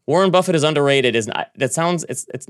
[0.07, 1.15] Warren Buffett is underrated.
[1.15, 2.47] Is not, that sounds it's it's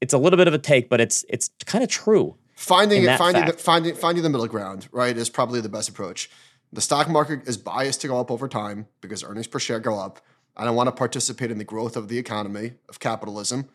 [0.00, 2.36] it's a little bit of a take, but it's it's kind of true.
[2.54, 6.30] Finding it, finding the, finding finding the middle ground, right, is probably the best approach.
[6.72, 9.98] The stock market is biased to go up over time because earnings per share go
[9.98, 10.20] up.
[10.56, 13.68] I don't want to participate in the growth of the economy of capitalism.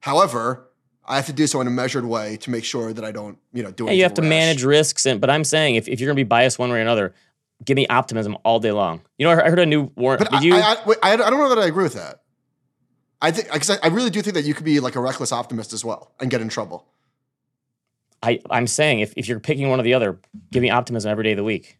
[0.00, 0.69] However,
[1.10, 3.36] I have to do so in a measured way to make sure that I don't,
[3.52, 6.00] you know, do Yeah, you have to manage risks, and but I'm saying if, if
[6.00, 7.12] you're gonna be biased one way or another,
[7.64, 9.02] give me optimism all day long.
[9.18, 10.18] You know, I heard, a new Warren.
[10.18, 10.54] But I, you?
[10.54, 12.22] I, I, I don't know that I agree with that.
[13.20, 15.32] I think because I, I really do think that you could be like a reckless
[15.32, 16.86] optimist as well and get in trouble.
[18.22, 20.20] I, I'm saying if, if you're picking one or the other,
[20.50, 21.78] give me optimism every day of the week.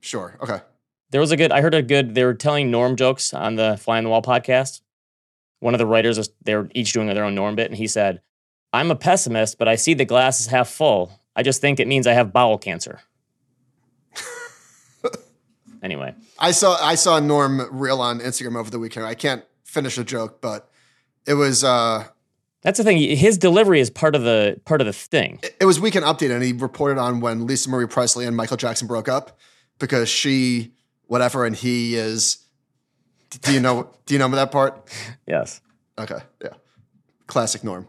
[0.00, 0.36] Sure.
[0.40, 0.60] Okay.
[1.10, 3.76] There was a good, I heard a good, they were telling norm jokes on the
[3.76, 4.82] Fly on the Wall podcast.
[5.60, 7.86] One of the writers, was, they were each doing their own norm bit, and he
[7.86, 8.20] said,
[8.72, 11.20] I'm a pessimist, but I see the glass is half full.
[11.34, 13.00] I just think it means I have bowel cancer.
[15.82, 19.06] anyway, I saw I saw Norm reel on Instagram over the weekend.
[19.06, 20.70] I can't finish a joke, but
[21.26, 22.06] it was uh
[22.62, 22.98] that's the thing.
[22.98, 25.40] His delivery is part of the part of the thing.
[25.60, 28.86] it was weekend update, and he reported on when Lisa Marie Presley and Michael Jackson
[28.86, 29.38] broke up
[29.78, 30.72] because she
[31.06, 32.38] whatever and he is.
[33.30, 33.90] Do you know?
[34.06, 34.88] Do you know that part?
[35.26, 35.60] Yes.
[35.98, 36.54] Okay, yeah,
[37.26, 37.86] classic Norm.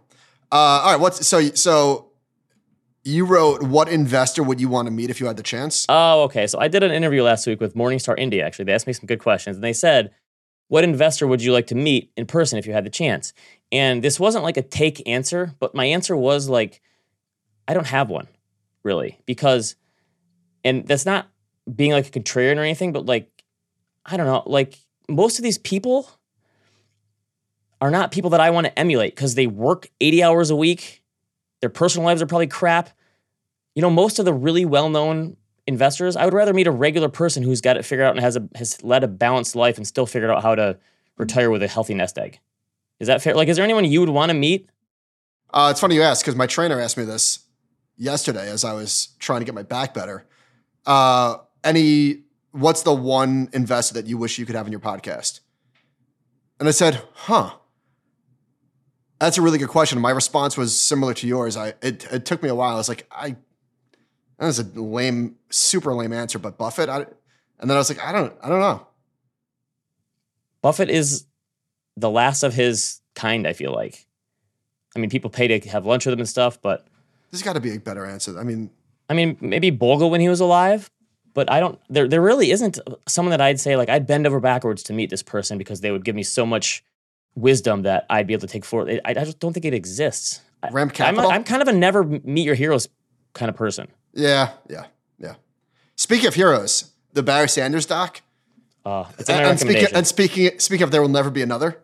[0.52, 2.08] Uh, all right, what's so so?
[3.04, 5.88] You wrote what investor would you want to meet if you had the chance?
[5.90, 6.46] Oh, okay.
[6.46, 8.66] So I did an interview last week with Morningstar India, actually.
[8.66, 10.12] They asked me some good questions, and they said,
[10.68, 13.34] What investor would you like to meet in person if you had the chance?
[13.72, 16.80] And this wasn't like a take answer, but my answer was like,
[17.68, 18.28] I don't have one,
[18.84, 19.76] really, because,
[20.64, 21.28] and that's not
[21.74, 23.32] being like a contrarian or anything, but like,
[24.06, 24.78] I don't know, like
[25.16, 26.10] most of these people
[27.80, 31.04] are not people that I want to emulate because they work 80 hours a week.
[31.62, 32.90] Their personal lives are probably crap.
[33.76, 37.44] You know, most of the really well-known investors, I would rather meet a regular person
[37.44, 40.06] who's got it figured out and has a has led a balanced life and still
[40.06, 40.78] figured out how to
[41.18, 42.40] retire with a healthy nest egg.
[43.00, 43.36] Is that fair?
[43.36, 44.70] Like, is there anyone you would want to meet?
[45.54, 47.40] Uh, it's funny you ask because my trainer asked me this
[47.98, 50.26] yesterday as I was trying to get my back better.
[50.86, 55.42] Uh, any, what's the one investor that you wish you could have in your podcast?
[56.60, 57.52] And I said, huh.
[59.20, 60.00] That's a really good question.
[60.00, 61.56] My response was similar to yours.
[61.56, 62.74] I it, it took me a while.
[62.74, 63.36] I was like, I
[64.40, 66.90] that was a lame, super lame answer, but Buffett.
[66.90, 67.06] I,
[67.60, 68.88] and then I was like, I don't, I don't know.
[70.64, 71.26] Buffett is
[71.96, 73.48] the last of his kind.
[73.48, 74.08] I feel like.
[74.96, 76.88] I mean, people pay to have lunch with him and stuff, but
[77.30, 78.38] There's got to be a better answer.
[78.40, 78.72] I mean,
[79.08, 80.90] I mean, maybe Bogle when he was alive,
[81.34, 81.80] but I don't.
[81.90, 85.10] There, there really isn't someone that I'd say like I'd bend over backwards to meet
[85.10, 86.84] this person because they would give me so much
[87.36, 89.00] wisdom that I'd be able to take forward.
[89.06, 90.42] I, I just don't think it exists.
[90.72, 91.32] Ramp I'm, a, Capital?
[91.32, 92.88] I'm kind of a never meet your heroes
[93.34, 93.88] kind of person.
[94.14, 94.86] yeah, yeah,
[95.18, 95.36] yeah.
[95.96, 98.22] Speaking of heroes, the Barry Sanders doc.
[98.86, 101.82] Uh, it's in my And, speaking, and speaking, speaking of, there will never be another.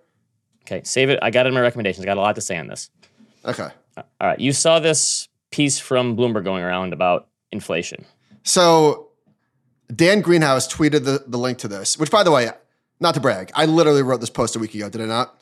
[0.63, 1.19] okay, save it.
[1.21, 2.03] I got it in my recommendations.
[2.03, 2.89] I got a lot to say on this.
[3.45, 8.05] Okay, All right, you saw this piece from Bloomberg going around about inflation.
[8.43, 9.06] so
[9.93, 11.97] Dan Greenhouse tweeted the, the link to this.
[11.97, 12.49] Which, by the way,
[12.99, 14.89] Not to brag, I literally wrote this post a week ago.
[14.89, 15.41] Did I not?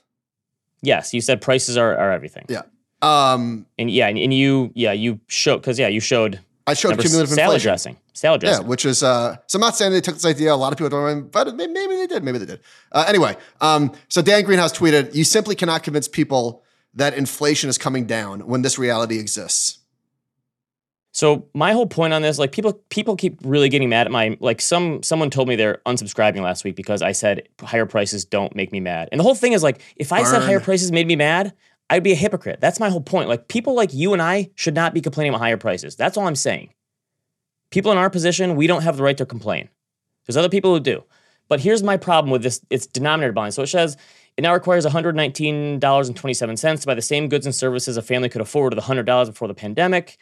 [0.81, 2.45] Yes, you said prices are, are everything.
[2.49, 2.63] Yeah.
[3.01, 6.89] Um, And yeah, and, and you yeah you showed because yeah you showed I showed
[6.89, 7.69] remember, cumulative salad inflation.
[7.69, 10.53] dressing salad Yeah, which is uh, so I'm not saying they took this idea.
[10.53, 12.23] A lot of people don't, but maybe, maybe they did.
[12.23, 12.62] Maybe they did.
[12.91, 16.63] Uh, anyway, um, so Dan Greenhouse tweeted, "You simply cannot convince people
[16.95, 19.79] that inflation is coming down when this reality exists."
[21.15, 24.36] So my whole point on this, like people people keep really getting mad at my
[24.41, 28.54] like some someone told me they're unsubscribing last week because I said higher prices don't
[28.54, 29.08] make me mad.
[29.13, 31.54] And the whole thing is like if I said higher prices made me mad,
[31.89, 32.60] I'd be a hypocrite.
[32.60, 33.30] That's my whole point.
[33.30, 35.95] Like people like you and I should not be complaining about higher prices.
[35.95, 36.73] That's all I'm saying.
[37.69, 39.69] People in our position, we don't have the right to complain.
[40.28, 41.01] There's other people who do.
[41.47, 43.54] But here's my problem with this it's denominator buying.
[43.54, 43.95] So it says
[44.36, 48.75] it now requires $119.27 to buy the same goods and services a family could afford
[48.75, 50.17] with $100 before the pandemic.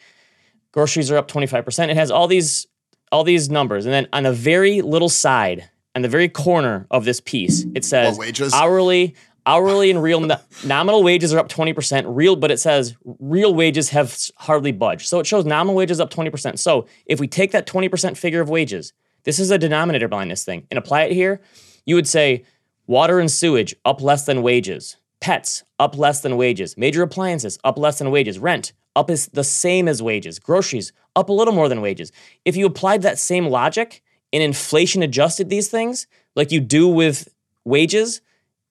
[0.74, 1.88] Groceries are up 25%.
[1.88, 2.66] It has all these
[3.12, 3.86] all these numbers.
[3.86, 7.84] And then on the very little side, on the very corner of this piece, it
[7.84, 8.52] says wages?
[8.52, 9.14] hourly
[9.46, 13.90] hourly and real no- nominal wages are up 20%, real but it says real wages
[13.90, 15.06] have hardly budged.
[15.06, 16.58] So it shows nominal wages up 20%.
[16.58, 20.66] So if we take that 20% figure of wages, this is a denominator blindness thing,
[20.72, 21.40] and apply it here,
[21.86, 22.42] you would say
[22.88, 27.78] water and sewage up less than wages, pets up less than wages, major appliances up
[27.78, 31.68] less than wages, rent up is the same as wages, groceries up a little more
[31.68, 32.12] than wages.
[32.44, 34.02] If you applied that same logic
[34.32, 37.28] and inflation adjusted these things like you do with
[37.64, 38.20] wages,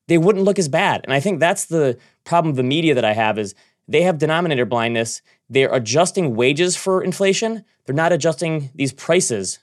[0.08, 1.02] they wouldn't look as bad.
[1.04, 3.56] And I think that's the problem of the media that I have is
[3.88, 5.22] they have denominator blindness.
[5.50, 7.64] They're adjusting wages for inflation.
[7.86, 9.60] They're not adjusting these prices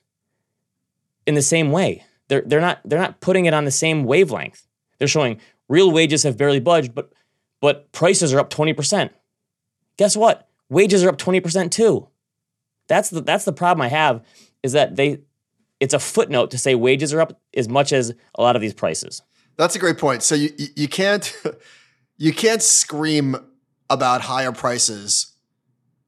[1.27, 2.05] in the same way.
[2.29, 4.67] They're they're not they're not putting it on the same wavelength.
[4.99, 7.13] They're showing real wages have barely budged, but
[7.61, 9.11] but prices are up 20%.
[9.97, 10.49] Guess what?
[10.71, 12.09] Wages are up 20% too.
[12.89, 14.25] That's the that's the problem I have
[14.63, 15.21] is that they
[15.79, 18.75] it's a footnote to say wages are up as much as a lot of these
[18.75, 19.23] prices.
[19.57, 20.23] That's a great point.
[20.23, 21.37] So you you, you can't
[22.17, 23.37] you can't scream
[23.89, 25.35] about higher prices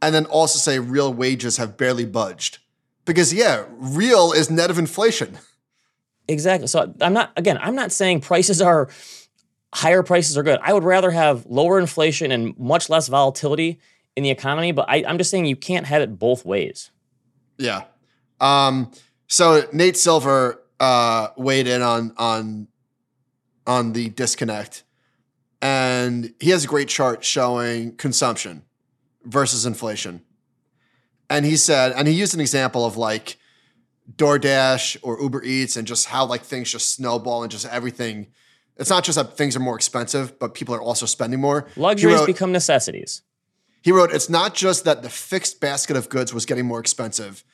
[0.00, 2.58] and then also say real wages have barely budged.
[3.04, 5.38] Because yeah, real is net of inflation.
[6.28, 6.66] Exactly.
[6.66, 8.88] So I'm not again, I'm not saying prices are
[9.72, 10.58] higher prices are good.
[10.62, 13.80] I would rather have lower inflation and much less volatility
[14.16, 16.90] in the economy, but I, I'm just saying you can't have it both ways.
[17.58, 17.84] Yeah.
[18.40, 18.90] Um,
[19.26, 22.68] so Nate Silver uh, weighed in on on
[23.66, 24.84] on the disconnect,
[25.60, 28.64] and he has a great chart showing consumption
[29.24, 30.22] versus inflation.
[31.30, 33.38] And he said, and he used an example of like
[34.16, 38.26] DoorDash or Uber Eats and just how like things just snowball and just everything.
[38.76, 41.68] It's not just that things are more expensive, but people are also spending more.
[41.76, 43.22] Luxuries wrote- become necessities.
[43.82, 47.44] He wrote, it's not just that the fixed basket of goods was getting more expensive,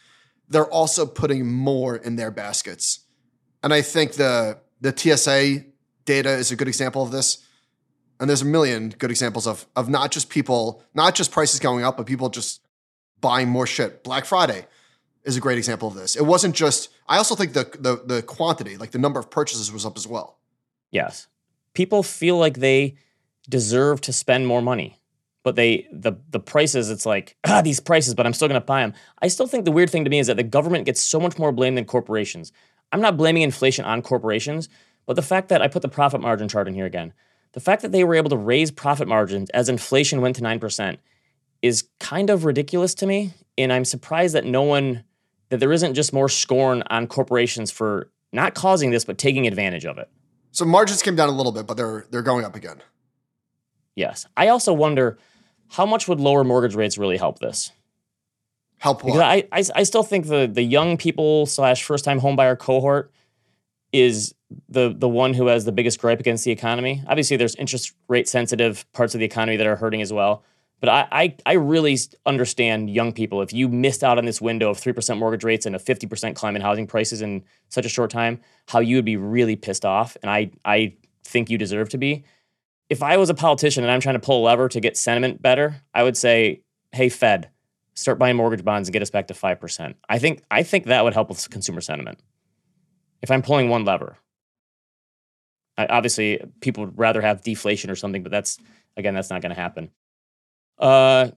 [0.48, 3.00] they're also putting more in their baskets.
[3.62, 5.64] And I think the the TSA
[6.04, 7.44] data is a good example of this.
[8.20, 11.84] And there's a million good examples of of not just people, not just prices going
[11.84, 12.60] up, but people just
[13.20, 14.04] buying more shit.
[14.04, 14.66] Black Friday
[15.24, 16.16] is a great example of this.
[16.16, 19.72] It wasn't just I also think the the the quantity, like the number of purchases
[19.72, 20.38] was up as well.
[20.90, 21.26] Yes.
[21.74, 22.96] People feel like they
[23.48, 24.97] deserve to spend more money.
[25.48, 28.82] But they the the prices, it's like, ah, these prices, but I'm still gonna buy
[28.82, 28.92] them.
[29.22, 31.38] I still think the weird thing to me is that the government gets so much
[31.38, 32.52] more blame than corporations.
[32.92, 34.68] I'm not blaming inflation on corporations,
[35.06, 37.14] but the fact that I put the profit margin chart in here again,
[37.52, 40.98] the fact that they were able to raise profit margins as inflation went to 9%
[41.62, 43.32] is kind of ridiculous to me.
[43.56, 45.02] And I'm surprised that no one
[45.48, 49.86] that there isn't just more scorn on corporations for not causing this, but taking advantage
[49.86, 50.10] of it.
[50.52, 52.82] So margins came down a little bit, but they're they're going up again.
[53.98, 54.26] Yes.
[54.36, 55.18] I also wonder
[55.70, 57.72] how much would lower mortgage rates really help this?
[58.78, 59.14] Help what?
[59.14, 63.12] Because I, I, I still think the the young people slash first time homebuyer cohort
[63.92, 64.34] is
[64.68, 67.02] the the one who has the biggest gripe against the economy.
[67.06, 70.44] Obviously, there's interest rate sensitive parts of the economy that are hurting as well.
[70.80, 73.42] But I, I, I really understand young people.
[73.42, 76.54] If you missed out on this window of 3% mortgage rates and a 50% climb
[76.54, 80.16] in housing prices in such a short time, how you would be really pissed off.
[80.22, 82.24] And I, I think you deserve to be.
[82.90, 85.42] If I was a politician and I'm trying to pull a lever to get sentiment
[85.42, 87.50] better, I would say, hey, Fed,
[87.94, 89.94] start buying mortgage bonds and get us back to 5%.
[90.08, 92.20] I think, I think that would help with consumer sentiment.
[93.20, 94.16] If I'm pulling one lever.
[95.76, 98.58] I, obviously, people would rather have deflation or something, but that's,
[98.96, 99.90] again, that's not going to happen.
[100.78, 101.30] Uh,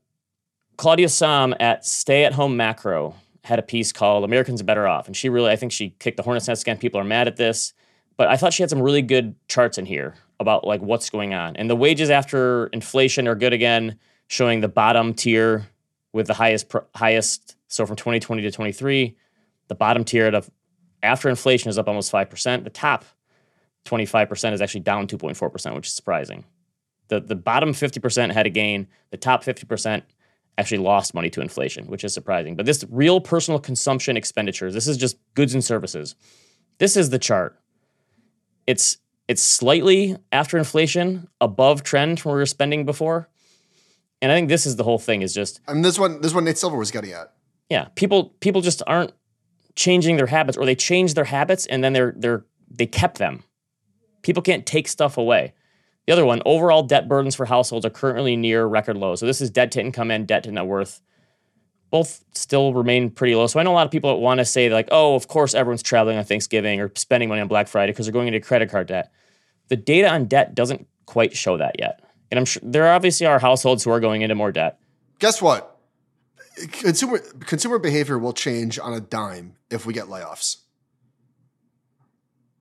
[0.77, 5.07] Claudia Sahm at Stay at Home Macro had a piece called Americans Are Better Off.
[5.07, 6.77] And she really, I think she kicked the hornet's nest again.
[6.77, 7.73] People are mad at this.
[8.17, 11.33] But I thought she had some really good charts in here about like what's going
[11.33, 11.55] on.
[11.55, 15.67] And the wages after inflation are good again, showing the bottom tier
[16.13, 17.55] with the highest pr- highest.
[17.67, 19.15] So from 2020 to 23,
[19.69, 20.49] the bottom tier of
[21.01, 22.63] after inflation is up almost 5%.
[22.63, 23.05] The top
[23.85, 26.43] 25% is actually down 2.4%, which is surprising.
[27.07, 30.03] The, the bottom 50% had a gain, the top 50%
[30.57, 32.55] actually lost money to inflation, which is surprising.
[32.55, 36.15] But this real personal consumption expenditures, this is just goods and services.
[36.77, 37.59] This is the chart.
[38.67, 38.97] It's
[39.31, 43.29] it's slightly after inflation above trend from where we were spending before.
[44.21, 46.33] And I think this is the whole thing is just I mean, this one, this
[46.33, 47.31] one Nate Silver was getting at.
[47.69, 49.13] yeah, people people just aren't
[49.77, 53.43] changing their habits or they change their habits and then they're they're they kept them.
[54.21, 55.53] People can't take stuff away.
[56.07, 59.15] The other one, overall debt burdens for households are currently near record low.
[59.15, 61.01] So this is debt to income and debt to net worth.
[61.89, 63.47] Both still remain pretty low.
[63.47, 65.55] So I know a lot of people that want to say like, "Oh, of course
[65.55, 68.69] everyone's traveling on Thanksgiving or spending money on Black Friday because they're going into credit
[68.69, 69.09] card debt."
[69.71, 72.01] The data on debt doesn't quite show that yet.
[72.29, 74.77] And I'm sure there obviously are households who are going into more debt.
[75.19, 75.79] Guess what?
[76.73, 80.57] Consumer consumer behavior will change on a dime if we get layoffs.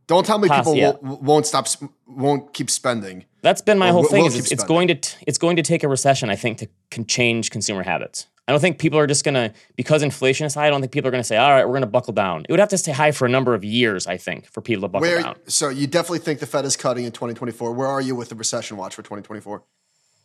[0.07, 0.93] Don't tell me people yeah.
[1.03, 1.67] will, won't stop,
[2.07, 3.25] won't keep spending.
[3.43, 4.27] That's been my whole will- thing.
[4.27, 7.07] Is it's, going to t- it's going to take a recession, I think, to can
[7.07, 8.29] change consumer habits.
[8.51, 10.67] I don't think people are just gonna because inflation is high.
[10.67, 12.59] I don't think people are gonna say, "All right, we're gonna buckle down." It would
[12.59, 15.09] have to stay high for a number of years, I think, for people to buckle
[15.09, 15.37] Where down.
[15.47, 17.71] so you definitely think the Fed is cutting in 2024.
[17.73, 19.63] Where are you with the recession watch for 2024?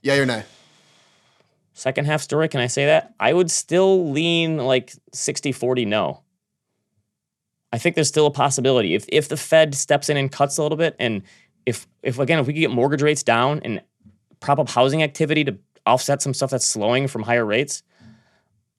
[0.02, 0.44] Yeah or nay?
[1.76, 3.14] Second half story, can I say that?
[3.20, 6.22] I would still lean like 60-40 no.
[7.72, 10.64] I think there's still a possibility if if the Fed steps in and cuts a
[10.64, 11.22] little bit, and
[11.68, 13.84] if if again if we could get mortgage rates down and
[14.40, 17.84] prop up housing activity to offset some stuff that's slowing from higher rates,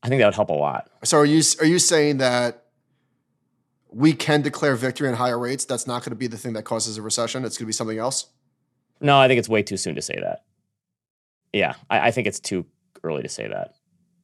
[0.06, 0.88] I think that would help a lot.
[1.02, 2.66] So are you are you saying that
[3.88, 5.64] we can declare victory on higher rates?
[5.64, 7.44] That's not going to be the thing that causes a recession.
[7.44, 8.26] It's going to be something else.
[9.00, 10.44] No, I think it's way too soon to say that.
[11.52, 12.66] Yeah, I, I think it's too
[13.02, 13.74] early to say that.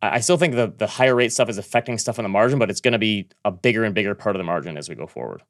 [0.01, 2.61] I, I still think the the higher rate stuff is affecting stuff on the margin,
[2.61, 4.95] but it's going to be a bigger and bigger part of the margin as we
[4.95, 5.43] go forward.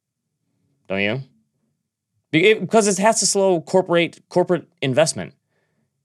[0.88, 1.20] Don't you?
[2.30, 5.34] Because it has to slow corporate corporate investment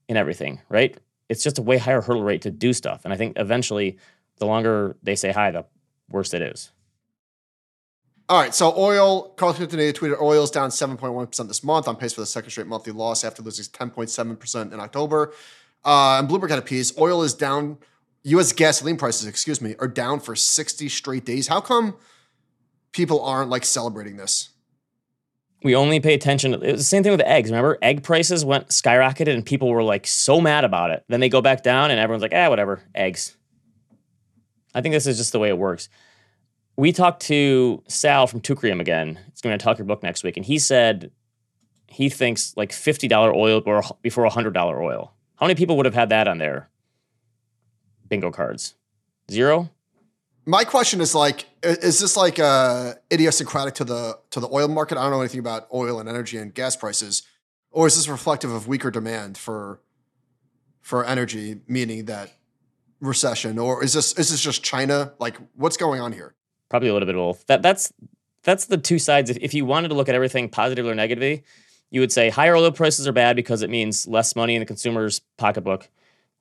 [0.06, 0.98] in everything, right?
[1.28, 3.98] It's just a way higher hurdle rate to do stuff, and I think eventually,
[4.38, 5.64] the longer they say high, the
[6.08, 6.70] worse it is.
[8.28, 12.20] All right, so oil, Carl Quintanilla tweeted oil's down 7.1% this month on pace for
[12.20, 15.32] the second straight monthly loss after losing 10.7% in October.
[15.82, 16.96] Uh, and Bloomberg had a piece.
[16.98, 17.78] Oil is down,
[18.24, 21.48] US gasoline prices, excuse me, are down for 60 straight days.
[21.48, 21.96] How come
[22.92, 24.50] people aren't like celebrating this?
[25.62, 26.54] we only pay attention.
[26.54, 27.50] It was the same thing with eggs.
[27.50, 31.04] Remember, egg prices went skyrocketed, and people were like so mad about it.
[31.08, 33.36] Then they go back down, and everyone's like, "Ah, whatever, eggs."
[34.74, 35.88] I think this is just the way it works.
[36.76, 39.18] We talked to Sal from Teucrium again.
[39.30, 41.10] He's going to talk your book next week, and he said
[41.88, 45.12] he thinks like fifty dollar oil or before hundred dollar oil.
[45.36, 46.68] How many people would have had that on their
[48.08, 48.74] bingo cards?
[49.30, 49.70] Zero.
[50.46, 54.96] My question is like, is this like uh, idiosyncratic to the to the oil market?
[54.96, 57.22] I don't know anything about oil and energy and gas prices,
[57.70, 59.80] or is this reflective of weaker demand for
[60.80, 62.32] for energy, meaning that
[63.00, 65.12] recession, or is this is this just China?
[65.18, 66.34] Like, what's going on here?
[66.68, 67.46] probably a little bit of both.
[67.46, 67.92] That that's
[68.42, 69.30] that's the two sides.
[69.30, 71.42] If, if you wanted to look at everything positively or negatively,
[71.90, 74.66] you would say higher oil prices are bad because it means less money in the
[74.66, 75.88] consumer's pocketbook.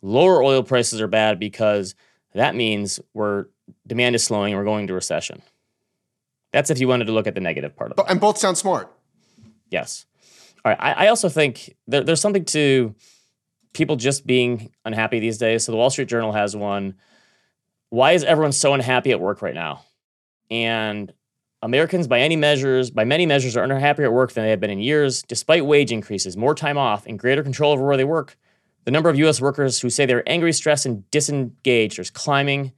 [0.01, 1.95] Lower oil prices are bad because
[2.33, 3.45] that means we're
[3.85, 5.41] demand is slowing and we're going to recession.
[6.51, 8.05] That's if you wanted to look at the negative part of it.
[8.09, 8.91] And both sound smart.
[9.69, 10.05] Yes.
[10.63, 10.77] All right.
[10.79, 12.95] I, I also think there, there's something to
[13.77, 15.63] people just being unhappy these days.
[15.63, 16.95] So the Wall Street Journal has one.
[17.89, 19.83] Why is everyone so unhappy at work right now?
[20.49, 21.13] And
[21.61, 24.69] Americans, by any measures, by many measures, are unhappier at work than they have been
[24.69, 28.37] in years, despite wage increases, more time off, and greater control over where they work.
[28.85, 29.41] The number of U.S.
[29.41, 32.73] workers who say they're angry, stressed, and disengaged is climbing.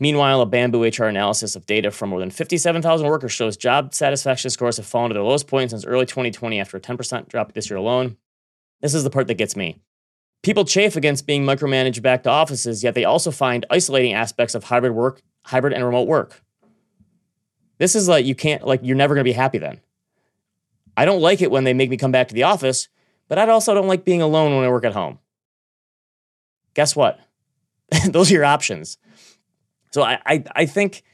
[0.00, 4.50] Meanwhile, a Bamboo HR analysis of data from more than 57,000 workers shows job satisfaction
[4.50, 7.70] scores have fallen to their lowest point since early 2020 after a 10% drop this
[7.70, 8.16] year alone.
[8.80, 9.80] This is the part that gets me.
[10.44, 14.64] People chafe against being micromanaged back to offices, yet they also find isolating aspects of
[14.64, 16.42] hybrid work, hybrid and remote work.
[17.78, 19.80] This is like you can't like you're never going to be happy then.
[20.98, 22.88] I don't like it when they make me come back to the office,
[23.26, 25.18] but I also don't like being alone when I work at home.
[26.74, 27.18] Guess what?
[28.06, 28.98] Those are your options.
[29.92, 31.04] So I, I I think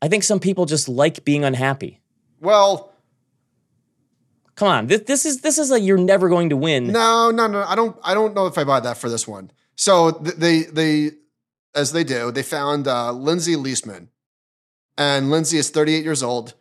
[0.00, 2.00] I think some people just like being unhappy.
[2.40, 2.91] Well,
[4.54, 6.88] Come on, this this is this is like you're never going to win.
[6.88, 7.62] no, no, no.
[7.62, 7.96] I don't.
[8.02, 9.50] I don't know if I buy that for this one.
[9.76, 11.12] So they they
[11.74, 14.08] as they do, they found uh, Lindsay Leisman,
[14.98, 16.52] and Lindsay is 38 years old,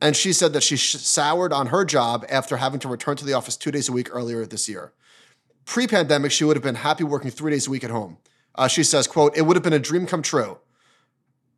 [0.00, 3.24] and she said that she sh- soured on her job after having to return to
[3.24, 4.92] the office two days a week earlier this year.
[5.66, 8.16] Pre-pandemic, she would have been happy working three days a week at home.
[8.54, 10.58] Uh, she says, "quote It would have been a dream come true."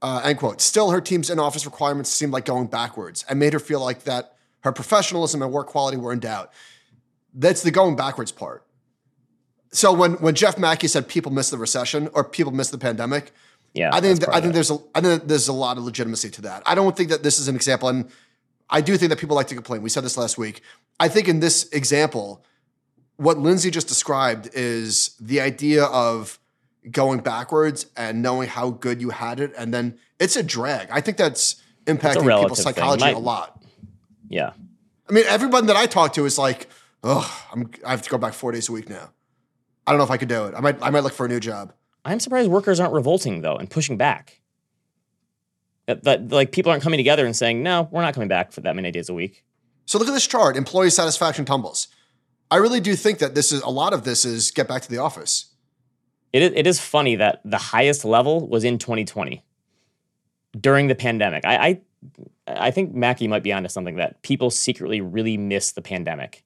[0.02, 0.60] Uh, end quote.
[0.60, 4.34] Still, her team's in-office requirements seemed like going backwards and made her feel like that
[4.60, 6.52] her professionalism and work quality were in doubt.
[7.34, 8.64] That's the going backwards part.
[9.70, 13.32] So when when Jeff Macke said people miss the recession or people miss the pandemic,
[13.74, 16.42] Yeah, I think I think there's a I think there's a lot of legitimacy to
[16.42, 16.62] that.
[16.66, 18.10] I don't think that this is an example, and
[18.70, 19.82] I do think that people like to complain.
[19.82, 20.62] We said this last week.
[20.98, 22.44] I think in this example,
[23.16, 26.38] what Lindsay just described is the idea of
[26.90, 30.88] going backwards and knowing how good you had it, and then it's a drag.
[30.90, 33.57] I think that's impacting people's psychology My- a lot.
[34.28, 34.52] Yeah.
[35.08, 36.68] I mean, everyone that I talk to is like,
[37.02, 39.10] "Oh, I'm, I have to go back four days a week now."
[39.86, 40.54] I don't know if I could do it.
[40.54, 41.72] I might I might look for a new job.
[42.04, 44.40] I'm surprised workers aren't revolting though and pushing back.
[45.88, 48.52] Uh, that, that like people aren't coming together and saying, "No, we're not coming back
[48.52, 49.44] for that many days a week."
[49.86, 51.88] So look at this chart: employee satisfaction tumbles.
[52.50, 54.90] I really do think that this is a lot of this is get back to
[54.90, 55.46] the office.
[56.32, 59.42] It is, it is funny that the highest level was in 2020
[60.58, 61.44] during the pandemic.
[61.44, 61.80] I, I
[62.46, 66.44] I think Macke might be onto something that people secretly really miss the pandemic.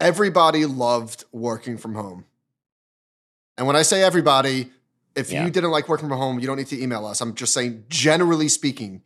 [0.00, 2.24] Everybody loved working from home,
[3.58, 4.70] and when I say everybody,
[5.14, 5.44] if Yeah.
[5.44, 7.20] you didn't like working from home, you don't need to email us.
[7.20, 9.02] I'm just saying, generally speaking,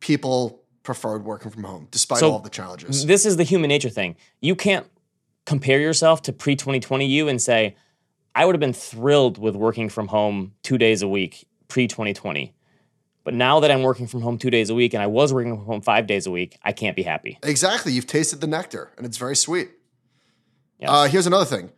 [0.00, 3.04] people preferred working from home despite So, all the challenges.
[3.04, 4.16] This is the human nature thing.
[4.40, 4.86] You can't
[5.44, 7.76] compare yourself to pre 2020 you and say,
[8.34, 12.54] I would have been thrilled with working from home two days a week pre 2020.
[13.28, 15.54] But now that I'm working from home two days a week and I was working
[15.54, 17.38] from home five days a week, I can't be happy.
[17.42, 17.92] Exactly.
[17.92, 19.68] You've tasted the nectar, and it's very sweet.
[20.78, 20.88] Yes.
[20.90, 21.70] Uh, here's another thing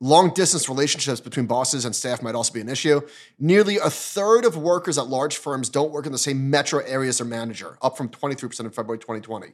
[0.00, 3.00] long distance relationships between bosses and staff might also be an issue.
[3.38, 7.08] Nearly a third of workers at large firms don't work in the same metro area
[7.08, 9.52] as their manager, up from 23% in February 2020.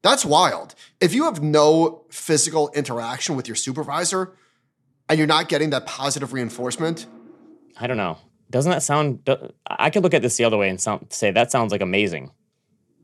[0.00, 0.74] That's wild.
[0.98, 4.32] If you have no physical interaction with your supervisor
[5.10, 7.06] and you're not getting that positive reinforcement,
[7.78, 8.16] I don't know.
[8.50, 9.28] Doesn't that sound?
[9.66, 12.30] I could look at this the other way and sound, say that sounds like amazing.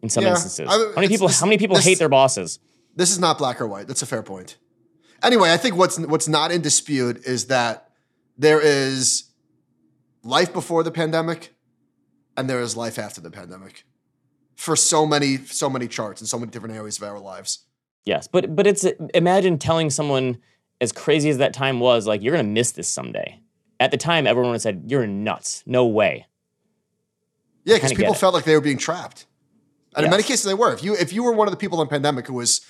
[0.02, 1.28] In some Yeah, instances, I- how many people?
[1.28, 2.58] this- how many people this- hate their bosses?
[2.96, 3.86] this is not black or white.
[3.86, 4.56] That's a fair point.
[5.22, 7.90] Anyway, I think what's what's not in dispute is that
[8.38, 9.24] there is
[10.22, 11.54] life before the pandemic
[12.36, 13.84] and there is life after the pandemic
[14.56, 17.60] for so many so many charts and so many different areas of our lives.
[18.04, 18.84] Yes, but but it's
[19.14, 20.38] imagine telling someone
[20.80, 23.38] as crazy as that time was, like you're gonna miss this someday.
[23.80, 25.64] At the time, everyone said, "You're nuts.
[25.66, 26.26] No way."
[27.64, 29.26] Yeah, because people felt like they were being trapped.
[29.96, 30.72] And in many cases they were.
[30.72, 32.60] If you if you were one of the people in the pandemic who was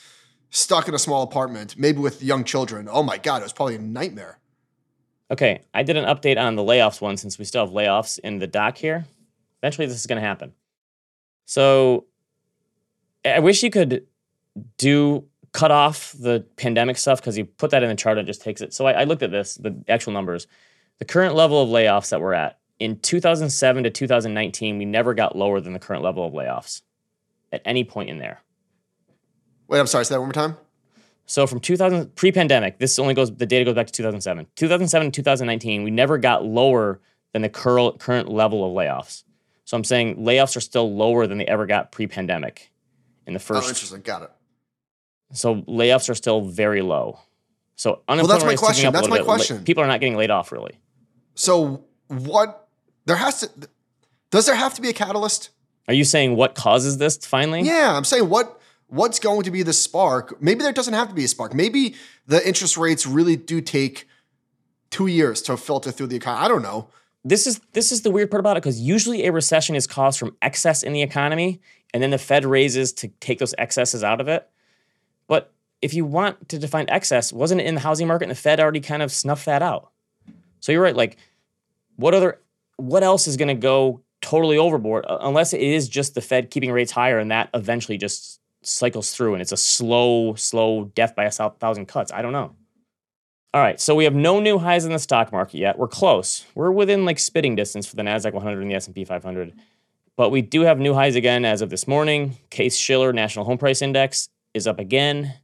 [0.51, 3.75] stuck in a small apartment, maybe with young children, oh my God, it was probably
[3.77, 4.39] a nightmare.
[5.31, 8.39] Okay, I did an update on the layoffs one since we still have layoffs in
[8.39, 9.05] the doc here.
[9.63, 10.53] Eventually, this is going to happen.
[11.45, 12.07] So,
[13.25, 14.07] I wish you could
[14.77, 18.31] do cut off the pandemic stuff because you put that in the chart and it
[18.31, 18.75] just takes it.
[18.75, 20.49] So, I, I looked at this, the actual numbers.
[21.01, 25.35] The current level of layoffs that we're at in 2007 to 2019, we never got
[25.35, 26.83] lower than the current level of layoffs
[27.53, 28.41] at any point in there.
[29.67, 30.57] Wait, I'm sorry, say that one more time.
[31.25, 34.47] So from 2000 pre-pandemic, this only goes the data goes back to 2007.
[34.57, 37.01] 2007 to 2019, we never got lower
[37.33, 39.25] than the current current level of layoffs.
[39.65, 42.73] So I'm saying layoffs are still lower than they ever got pre-pandemic
[43.27, 44.01] in the first, oh, interesting.
[44.03, 44.31] Got it.
[45.33, 47.21] so layoffs are still very low.
[47.77, 48.93] So that's unemployment my rate's ticking question.
[48.93, 49.25] That's my bit.
[49.25, 49.65] Question.
[49.65, 50.81] People are not getting laid off really.
[51.35, 52.69] So what
[53.07, 53.51] there has to
[54.31, 55.51] does there have to be a catalyst?
[55.89, 57.63] Are you saying what causes this finally?
[57.63, 60.41] Yeah, I'm saying what what's going to be the spark?
[60.43, 61.55] Maybe there doesn't have to be a spark.
[61.55, 61.95] Maybe
[62.27, 64.07] the interest rates really do take
[64.91, 66.45] two years to filter through the economy.
[66.45, 66.89] I don't know.
[67.25, 70.19] this is this is the weird part about it because usually a recession is caused
[70.19, 71.61] from excess in the economy
[71.93, 74.49] and then the fed raises to take those excesses out of it
[75.29, 75.53] but
[75.83, 78.59] if you want to define excess wasn't it in the housing market and the fed
[78.59, 79.93] already kind of snuffed that out
[80.61, 81.17] so you're right like
[81.97, 82.41] what other
[82.77, 86.71] what else is going to go totally overboard unless it is just the fed keeping
[86.71, 91.25] rates higher and that eventually just cycles through and it's a slow slow death by
[91.25, 92.55] a thousand cuts i don't know
[93.53, 95.77] all right, so we have no new highs in the stock market yet.
[95.77, 96.47] We're close.
[96.55, 99.53] We're within like spitting distance for the Nasdaq 100 and the S&P 500.
[100.17, 102.37] But we do have new highs again as of this morning.
[102.51, 105.35] Case Shiller National Home Price Index is up again.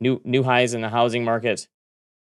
[0.00, 1.68] New new highs in the housing market.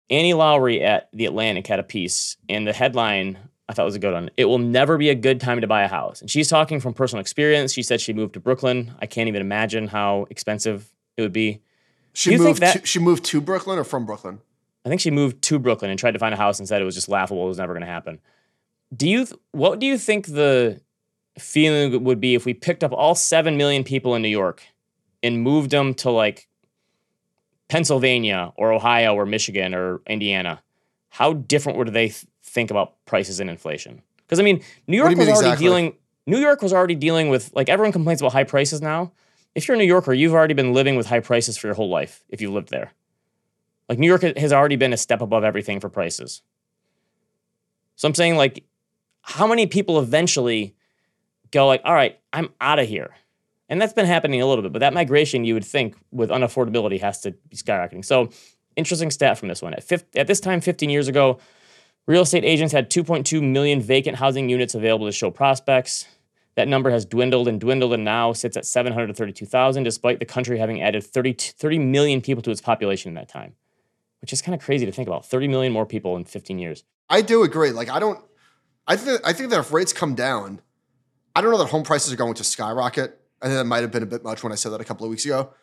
[0.10, 3.38] Annie Lowrey at the Atlantic had a piece, and the headline
[3.68, 4.30] I thought was a good one.
[4.38, 6.22] It will never be a good time to buy a house.
[6.22, 7.74] And she's talking from personal experience.
[7.74, 8.94] She said she moved to Brooklyn.
[9.02, 10.88] I can't even imagine how expensive
[11.18, 11.62] it would be.
[12.14, 14.40] She Do you think moved that- to, she moved to Brooklyn or from Brooklyn?
[14.86, 16.86] I think she moved to Brooklyn and tried to find a house and said it
[16.86, 17.44] was just laughable.
[17.46, 18.20] It was never going to happen.
[18.96, 19.26] Do you?
[19.52, 20.80] What do you think the
[21.40, 24.62] feeling would be if we picked up all seven million people in New York
[25.24, 26.48] and moved them to like
[27.68, 30.62] Pennsylvania or Ohio or Michigan or Indiana?
[31.10, 34.02] How different would they th- think about prices and inflation?
[34.18, 35.66] Because I mean, New York was already exactly?
[35.66, 35.94] dealing.
[36.28, 39.12] New York was already dealing with like everyone complains about high prices now.
[39.54, 41.90] if you're a New Yorker, you've already been living with high prices for your whole
[41.90, 42.92] life if you've lived there.
[43.88, 46.42] Like New York has already been a step above everything for prices.
[47.96, 48.66] So I'm saying like
[49.22, 50.76] how many people eventually
[51.52, 53.12] go like, all right, I'm out of here.
[53.68, 57.02] And that's been happening a little bit, but that migration you would think with unaffordability
[57.02, 58.06] has to be skyrocketing.
[58.06, 58.30] So
[58.76, 59.74] interesting stat from this one.
[59.74, 61.40] At, 50, at this time, 15 years ago,
[62.06, 66.06] real estate agents had 2.2 million vacant housing units available to show prospects.
[66.56, 70.82] That number has dwindled and dwindled and now sits at 732,000, despite the country having
[70.82, 73.56] added 30, 30 million people to its population in that time,
[74.22, 75.26] which is kind of crazy to think about.
[75.26, 76.84] 30 million more people in 15 years.
[77.10, 77.72] I do agree.
[77.72, 78.24] Like, I don't,
[78.88, 80.62] I think, I think that if rates come down,
[81.36, 83.20] I don't know that home prices are going to skyrocket.
[83.42, 85.06] I think that might have been a bit much when I said that a couple
[85.06, 85.54] of weeks ago.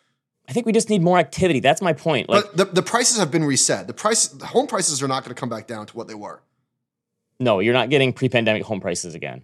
[0.47, 1.59] I think we just need more activity.
[1.59, 2.29] That's my point.
[2.29, 3.87] Like, but the, the prices have been reset.
[3.87, 6.15] The price, the home prices are not going to come back down to what they
[6.15, 6.41] were.
[7.39, 9.43] No, you're not getting pre-pandemic home prices again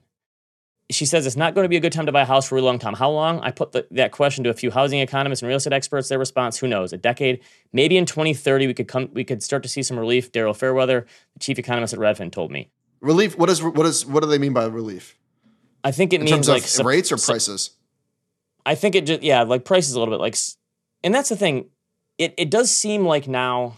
[0.91, 2.57] she says it's not going to be a good time to buy a house for
[2.57, 2.93] a long time.
[2.93, 3.39] How long?
[3.41, 6.09] I put the, that question to a few housing economists and real estate experts.
[6.09, 6.93] Their response: Who knows?
[6.93, 9.09] A decade, maybe in 2030, we could come.
[9.13, 10.31] We could start to see some relief.
[10.31, 12.69] Daryl Fairweather, the chief economist at Redfin, told me.
[13.01, 13.37] Relief.
[13.37, 15.15] What is what is what do they mean by relief?
[15.83, 17.71] I think it in means terms like of rates or prices.
[18.65, 20.35] I think it just yeah, like prices a little bit like,
[21.03, 21.69] and that's the thing.
[22.17, 23.77] It it does seem like now.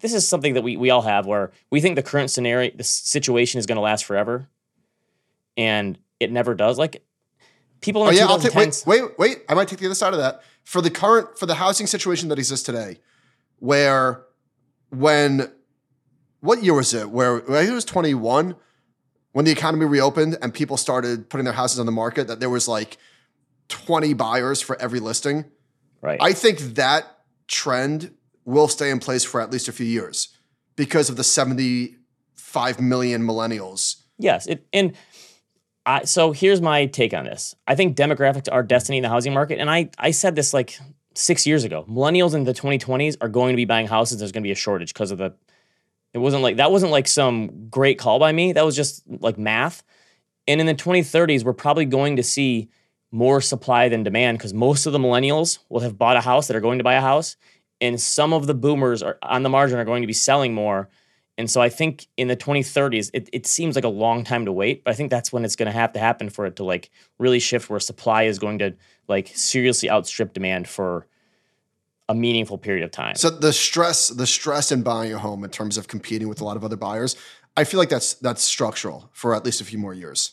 [0.00, 2.84] This is something that we we all have where we think the current scenario, the
[2.84, 4.48] situation is going to last forever,
[5.56, 6.78] and it never does.
[6.78, 7.02] Like
[7.80, 9.38] people in oh, the yeah, I'll take, wait, wait, wait.
[9.48, 10.42] I might take the other side of that.
[10.64, 12.98] For the current, for the housing situation that exists today,
[13.58, 14.22] where
[14.90, 15.50] when,
[16.40, 17.10] what year was it?
[17.10, 18.54] Where I think it was 21
[19.32, 22.50] when the economy reopened and people started putting their houses on the market, that there
[22.50, 22.98] was like
[23.68, 25.44] 20 buyers for every listing.
[26.00, 26.18] Right.
[26.20, 27.04] I think that
[27.46, 28.14] trend
[28.44, 30.36] will stay in place for at least a few years
[30.76, 33.96] because of the 75 million millennials.
[34.18, 34.46] Yes.
[34.46, 34.94] It, and
[35.88, 37.54] I, so here's my take on this.
[37.66, 40.78] I think demographics are destiny in the housing market, and I I said this like
[41.14, 41.86] six years ago.
[41.88, 44.18] Millennials in the 2020s are going to be buying houses.
[44.18, 45.34] There's going to be a shortage because of the.
[46.12, 48.52] It wasn't like that wasn't like some great call by me.
[48.52, 49.82] That was just like math.
[50.46, 52.70] And in the 2030s, we're probably going to see
[53.10, 56.56] more supply than demand because most of the millennials will have bought a house that
[56.56, 57.36] are going to buy a house,
[57.80, 60.88] and some of the boomers are on the margin are going to be selling more
[61.38, 64.52] and so I think in the 2030s, it, it seems like a long time to
[64.52, 66.64] wait, but I think that's when it's going to have to happen for it to
[66.64, 68.74] like really shift where supply is going to
[69.06, 71.06] like seriously outstrip demand for
[72.08, 73.14] a meaningful period of time.
[73.14, 76.44] So the stress, the stress in buying a home in terms of competing with a
[76.44, 77.14] lot of other buyers,
[77.56, 80.32] I feel like that's that's structural for at least a few more years.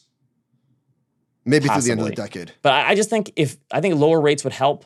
[1.46, 1.82] Maybe Possibly.
[1.82, 2.52] through the end of the decade.
[2.62, 4.86] But I just think if I think lower rates would help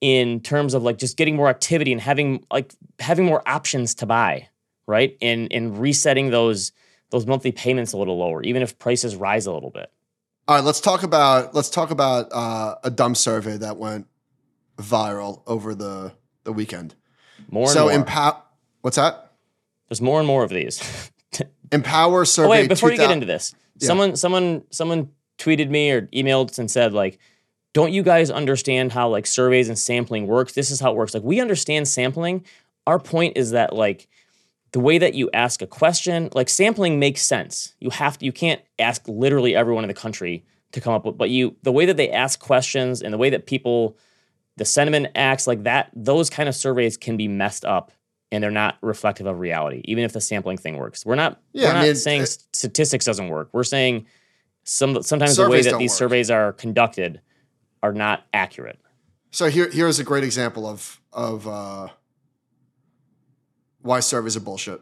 [0.00, 4.06] in terms of like just getting more activity and having like having more options to
[4.06, 4.48] buy
[4.86, 5.16] right?
[5.20, 6.72] And and resetting those
[7.10, 9.90] those monthly payments a little lower, even if prices rise a little bit.
[10.48, 14.06] All right, let's talk about let's talk about uh, a dumb survey that went
[14.76, 16.12] viral over the
[16.44, 16.94] the weekend.
[17.50, 17.92] More so more.
[17.92, 18.42] Empower.
[18.80, 19.32] What's that?
[19.88, 21.10] There's more and more of these.
[21.72, 22.46] Empower survey.
[22.46, 23.86] Oh, wait, before you get into this, yeah.
[23.86, 27.18] someone someone someone tweeted me or emailed and said like,
[27.74, 30.52] "Don't you guys understand how like surveys and sampling works?
[30.52, 31.14] This is how it works.
[31.14, 32.44] Like we understand sampling.
[32.86, 34.08] Our point is that like
[34.76, 37.74] the way that you ask a question, like sampling makes sense.
[37.80, 41.16] You have to, you can't ask literally everyone in the country to come up with,
[41.16, 43.96] but you, the way that they ask questions and the way that people,
[44.58, 47.90] the sentiment acts like that, those kind of surveys can be messed up
[48.30, 51.06] and they're not reflective of reality, even if the sampling thing works.
[51.06, 53.48] We're not, yeah, we're not I mean, saying uh, it, statistics doesn't work.
[53.52, 54.04] We're saying
[54.66, 55.98] some sometimes the way that these work.
[55.98, 57.20] surveys are conducted
[57.82, 58.78] are not accurate.
[59.30, 61.88] So here, here's a great example of of uh,
[63.80, 64.80] why surveys are bullshit.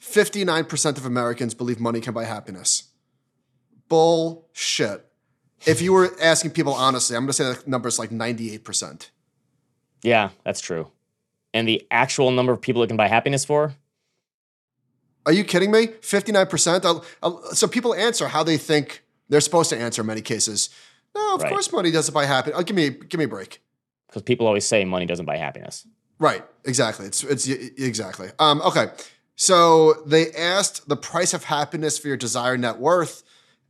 [0.00, 2.84] 59% of Americans believe money can buy happiness.
[3.88, 5.06] Bullshit.
[5.66, 9.10] If you were asking people honestly, I'm going to say that number is like 98%.
[10.02, 10.90] Yeah, that's true.
[11.52, 13.74] And the actual number of people that can buy happiness for?
[15.26, 15.88] Are you kidding me?
[15.88, 16.84] 59%?
[16.84, 20.70] I'll, I'll, so people answer how they think they're supposed to answer in many cases.
[21.14, 21.50] No, of right.
[21.50, 22.58] course money doesn't buy happiness.
[22.58, 23.60] Oh, give me, give me a break.
[24.06, 25.86] Because people always say money doesn't buy happiness.
[26.18, 26.44] Right.
[26.64, 27.06] Exactly.
[27.06, 28.28] It's it's exactly.
[28.38, 28.88] Um, okay.
[29.36, 33.22] So they asked the price of happiness for your desired net worth,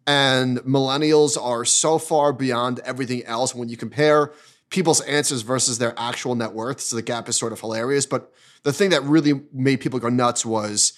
[0.06, 4.32] and millennials are so far beyond everything else when you compare
[4.70, 6.80] people's answers versus their actual net worth.
[6.80, 8.06] So the gap is sort of hilarious.
[8.06, 8.32] But
[8.64, 10.92] the thing that really made people go nuts was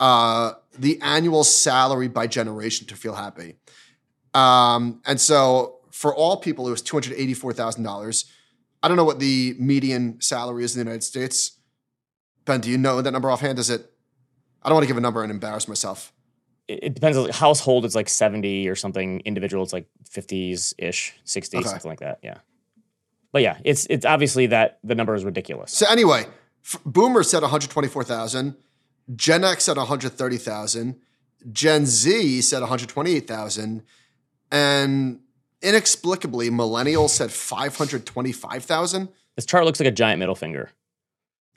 [0.00, 3.56] uh, the annual salary by generation to feel happy.
[4.34, 8.26] Um, and so for all people, it was two hundred eighty-four thousand dollars.
[8.82, 11.58] I don't know what the median salary is in the United States.
[12.44, 13.58] Ben, do you know that number offhand?
[13.58, 13.90] Is it?
[14.62, 16.12] I don't want to give a number and embarrass myself.
[16.68, 17.16] It, depends.
[17.16, 19.20] On, household, it's like seventy or something.
[19.20, 21.68] Individual, it's like fifties ish, sixty, okay.
[21.68, 22.18] something like that.
[22.22, 22.38] Yeah.
[23.32, 25.72] But yeah, it's it's obviously that the number is ridiculous.
[25.72, 26.24] So anyway,
[26.64, 28.56] f- Boomer said 124,000,
[29.14, 30.96] Gen X said 130,000,
[31.52, 33.82] Gen Z said 128,000,
[34.50, 35.20] and
[35.62, 39.08] inexplicably, Millennials said 525,000.
[39.36, 40.70] This chart looks like a giant middle finger,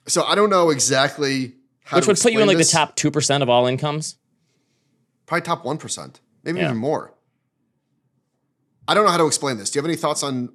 [0.08, 1.54] So I don't know exactly
[1.86, 2.72] how which would put you in like this.
[2.72, 4.16] the top two percent of all incomes.
[5.26, 6.66] probably top 1%, maybe Yeah.
[6.66, 7.14] even more.
[8.88, 9.70] I don't know how to explain this.
[9.72, 10.50] Do you have any thoughts on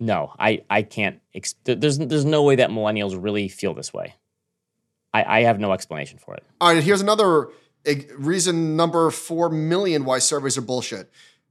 [0.00, 1.20] No, I I can't.
[1.34, 4.14] Ex- there's there's no way that millennials really feel this way.
[5.14, 6.42] I I have no explanation for it.
[6.60, 7.48] All right, here's another
[7.84, 11.10] eh, reason number 4 million why surveys are bullshit.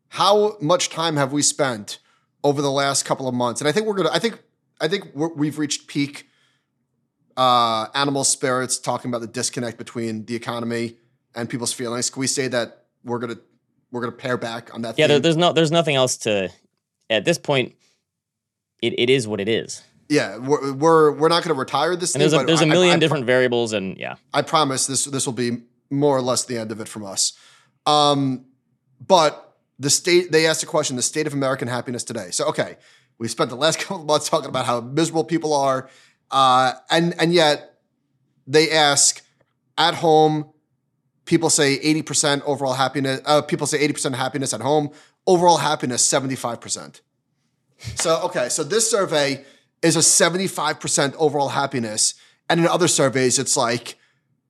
[0.10, 2.00] How much time have we spent
[2.44, 3.62] over the last couple of months?
[3.62, 4.42] And I think we're going to I think
[4.80, 6.28] I think we're, we've reached peak
[7.38, 10.98] uh, animal spirits talking about the disconnect between the economy
[11.36, 12.10] and people's feelings.
[12.10, 13.42] Can we say that we're going to
[13.92, 15.22] we're going to pare back on that Yeah, theme?
[15.22, 16.50] there's no there's nothing else to.
[17.10, 17.76] At this point,
[18.82, 22.14] it, it is what it is, yeah, we're we're, we're not going to retire this
[22.14, 24.16] and thing, there's a there's a I- I- million I pro- different variables, and yeah,
[24.34, 25.60] I promise this this will be
[25.90, 27.34] more or less the end of it from us.
[27.86, 28.46] Um,
[29.06, 32.30] but the state they asked a question: the state of American happiness today.
[32.32, 32.78] So okay,
[33.20, 35.90] we spent the last couple of months talking about how miserable people are,
[36.30, 37.80] uh, and and yet
[38.46, 39.24] they ask
[39.78, 40.52] at home.
[41.26, 43.22] People say eighty percent overall happiness.
[43.26, 44.90] Uh, people say eighty percent happiness at home.
[45.26, 47.00] Overall happiness seventy five percent.
[47.96, 49.46] So okay, so this survey
[49.82, 52.14] is a seventy five percent overall happiness,
[52.50, 53.96] and in other surveys it's like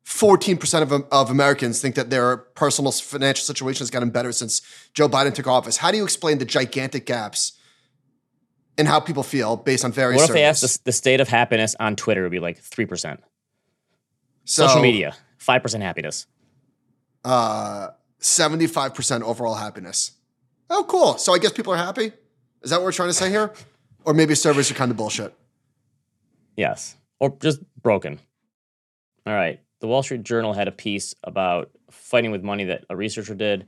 [0.03, 4.61] 14% of, of Americans think that their personal financial situation has gotten better since
[4.93, 5.77] Joe Biden took office.
[5.77, 7.53] How do you explain the gigantic gaps
[8.77, 11.27] in how people feel based on various what if they asked the, the state of
[11.27, 12.21] happiness on Twitter?
[12.21, 13.21] It would be like three percent.
[14.43, 16.25] So, Social media, five percent happiness.
[17.23, 20.11] Uh, 75% overall happiness.
[20.69, 21.17] Oh, cool.
[21.17, 22.11] So I guess people are happy?
[22.61, 23.51] Is that what we're trying to say here?
[24.05, 25.33] Or maybe surveys are kind of bullshit.
[26.55, 26.95] Yes.
[27.19, 28.19] Or just broken.
[29.25, 29.59] All right.
[29.79, 33.67] The Wall Street Journal had a piece about fighting with money that a researcher did.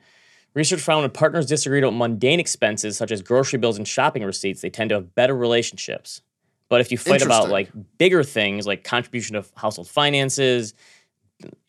[0.54, 4.62] Research found when partners disagreed about mundane expenses such as grocery bills and shopping receipts,
[4.62, 6.22] they tend to have better relationships.
[6.70, 10.74] But if you fight about like bigger things like contribution of household finances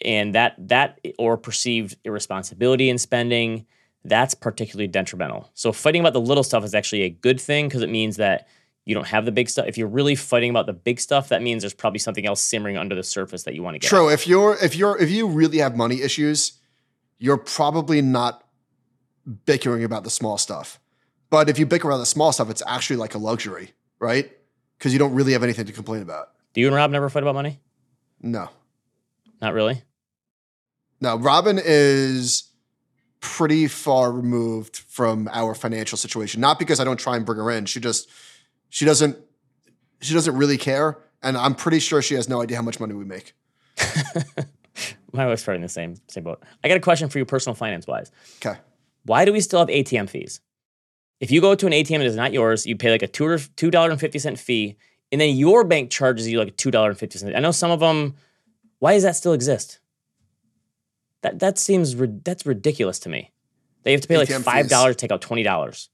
[0.02, 3.66] and that that or perceived irresponsibility in spending,
[4.05, 5.50] that's particularly detrimental.
[5.55, 8.48] So fighting about the little stuff is actually a good thing because it means that
[8.84, 9.66] you don't have the big stuff.
[9.66, 12.76] If you're really fighting about the big stuff, that means there's probably something else simmering
[12.76, 13.88] under the surface that you want to get.
[13.88, 14.11] True.
[14.11, 16.52] If you're if you're if you really have money issues,
[17.18, 18.44] you're probably not
[19.46, 20.78] bickering about the small stuff.
[21.30, 24.30] But if you bicker about the small stuff, it's actually like a luxury, right?
[24.78, 26.28] Because you don't really have anything to complain about.
[26.52, 27.61] Do you and Rob never fight about money?
[28.20, 28.50] No.
[29.40, 29.82] Not really.
[31.00, 32.44] No, Robin is
[33.25, 36.43] pretty far removed from our financial situation.
[36.43, 37.64] Not because I don't try and bring her in.
[37.64, 38.09] She just
[38.68, 39.16] she doesn't
[40.03, 40.99] she doesn't really care.
[41.22, 43.33] And I'm pretty sure she has no idea how much money we make.
[45.12, 46.43] My wife's probably in the same same boat.
[46.62, 48.12] I got a question for you, personal finance wise.
[48.45, 48.61] Okay.
[49.05, 50.41] Why do we still have ATM fees?
[51.18, 53.39] If you go to an ATM that is not yours, you pay like a two
[53.57, 54.77] two dollar and fifty cent fee,
[55.11, 57.35] and then your bank charges you like two dollar and fifty cent.
[57.35, 58.16] I know some of them.
[58.81, 59.79] Why does that still exist?
[61.25, 63.33] That that seems that's ridiculous to me.
[63.83, 65.89] They have to pay like five dollars, to take out twenty dollars.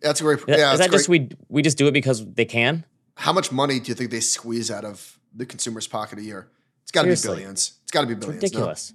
[0.00, 2.24] That's a great Is that- yeah, is that just we we just do it because
[2.24, 2.86] they can?
[3.16, 6.48] How much money do you think they squeeze out of the consumer's pocket a year?
[6.84, 7.72] It's got to be billions.
[7.82, 8.42] It's got to be billions.
[8.42, 8.46] no?
[8.46, 8.94] Ridiculous.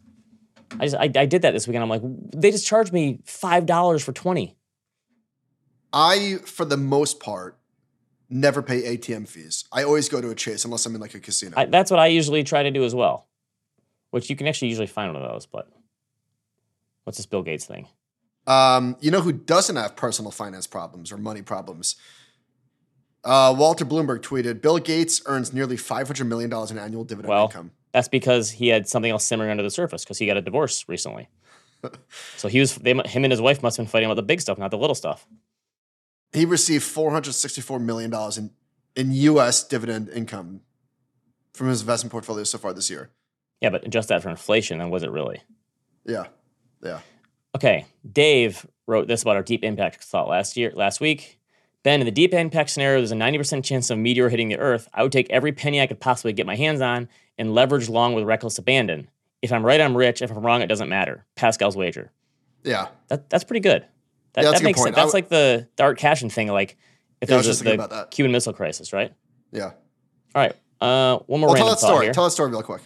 [0.80, 1.84] I just I, I did that this weekend.
[1.84, 2.02] I'm like,
[2.36, 4.56] they just charged me five dollars for twenty.
[5.94, 7.60] I, for the most part,
[8.30, 9.66] never pay ATM fees.
[9.72, 11.54] I always go to a Chase unless I'm in like a casino.
[11.56, 13.28] I, that's what I usually try to do as well.
[14.12, 15.70] Which you can actually usually find one of those, but
[17.04, 17.88] what's this Bill Gates thing?
[18.48, 21.96] Um, you know who doesn't have personal finance problems or money problems?
[23.24, 27.72] Uh, Walter Bloomberg tweeted, Bill Gates earns nearly $500 million in annual dividend Well, income.
[27.92, 30.86] That's because he had something else simmering under the surface because he got a divorce
[30.88, 31.30] recently.
[32.38, 34.42] so he was they, him and his wife must have been fighting about the big
[34.42, 35.28] stuff, not the little stuff.
[36.34, 38.52] He received $464 million in,
[38.96, 39.68] in U.S.
[39.68, 40.62] dividend income
[41.54, 43.10] from his investment portfolio so far this year.
[43.62, 45.42] Yeah, but adjust that for inflation, then was it really?
[46.06, 46.28] Yeah.
[46.84, 47.00] Yeah.
[47.56, 51.38] Okay, Dave wrote this about our deep impact thought last year, last week.
[51.84, 54.58] Ben, in the deep impact scenario, there's a 90% chance of a meteor hitting the
[54.58, 54.88] Earth.
[54.94, 58.14] I would take every penny I could possibly get my hands on and leverage long
[58.14, 59.10] with reckless abandon.
[59.42, 60.22] If I'm right, I'm rich.
[60.22, 61.26] If I'm wrong, it doesn't matter.
[61.36, 62.12] Pascal's wager.
[62.64, 62.90] Yeah.
[63.08, 63.86] That, that's pretty good.
[64.34, 64.96] That, Yeah, that's that makes point.
[64.96, 64.96] sense.
[64.96, 66.48] That's I like the, the Art Cashin thing.
[66.50, 66.78] Like
[67.20, 68.08] if Yeah, was there's a, the.
[68.12, 69.12] Cuban Missile Crisis, right?
[69.52, 69.66] Yeah.
[70.36, 70.56] All right.
[70.80, 72.06] Uh, one more Well, tell random that story.
[72.06, 72.14] here.
[72.14, 72.82] Tell that story real quick.